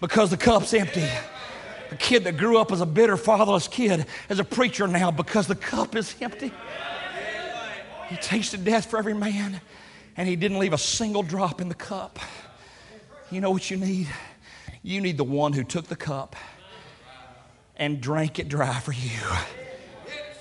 because 0.00 0.30
the 0.30 0.36
cup's 0.36 0.74
empty. 0.74 1.08
A 1.90 1.96
kid 1.96 2.24
that 2.24 2.36
grew 2.36 2.58
up 2.58 2.72
as 2.72 2.80
a 2.80 2.86
bitter, 2.86 3.16
fatherless 3.16 3.68
kid 3.68 4.06
is 4.28 4.40
a 4.40 4.44
preacher 4.44 4.88
now 4.88 5.10
because 5.10 5.46
the 5.46 5.54
cup 5.54 5.94
is 5.94 6.14
empty. 6.20 6.52
He 8.08 8.16
tasted 8.16 8.64
death 8.64 8.90
for 8.90 8.98
every 8.98 9.14
man, 9.14 9.60
and 10.16 10.28
he 10.28 10.36
didn't 10.36 10.58
leave 10.58 10.72
a 10.72 10.78
single 10.78 11.22
drop 11.22 11.60
in 11.60 11.68
the 11.68 11.74
cup. 11.74 12.18
You 13.30 13.40
know 13.40 13.50
what 13.50 13.70
you 13.70 13.76
need? 13.76 14.08
You 14.82 15.00
need 15.00 15.16
the 15.16 15.24
one 15.24 15.52
who 15.52 15.62
took 15.62 15.86
the 15.86 15.96
cup 15.96 16.36
and 17.76 18.00
drank 18.00 18.38
it 18.38 18.48
dry 18.48 18.80
for 18.80 18.92
you. 18.92 19.20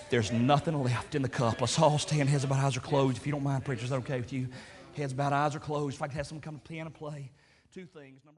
There's 0.09 0.31
nothing 0.31 0.81
left 0.83 1.15
in 1.15 1.21
the 1.21 1.29
cup. 1.29 1.61
Let's 1.61 1.79
all 1.79 1.97
stand, 1.97 2.29
heads 2.29 2.43
about 2.43 2.59
eyes 2.59 2.77
are 2.77 2.81
closed. 2.81 3.17
If 3.17 3.25
you 3.25 3.31
don't 3.31 3.43
mind, 3.43 3.65
preacher, 3.65 3.83
is 3.83 3.89
that 3.91 3.97
okay 3.97 4.19
with 4.19 4.33
you? 4.33 4.47
Heads 4.95 5.13
bowed, 5.13 5.33
eyes 5.33 5.55
are 5.55 5.59
closed. 5.59 5.95
If 5.95 6.01
I 6.01 6.07
could 6.07 6.17
have 6.17 6.27
someone 6.27 6.41
come 6.41 6.59
to 6.59 6.61
piano 6.61 6.89
play, 6.89 7.31
two 7.73 7.85
things. 7.85 8.23
Number 8.23 8.31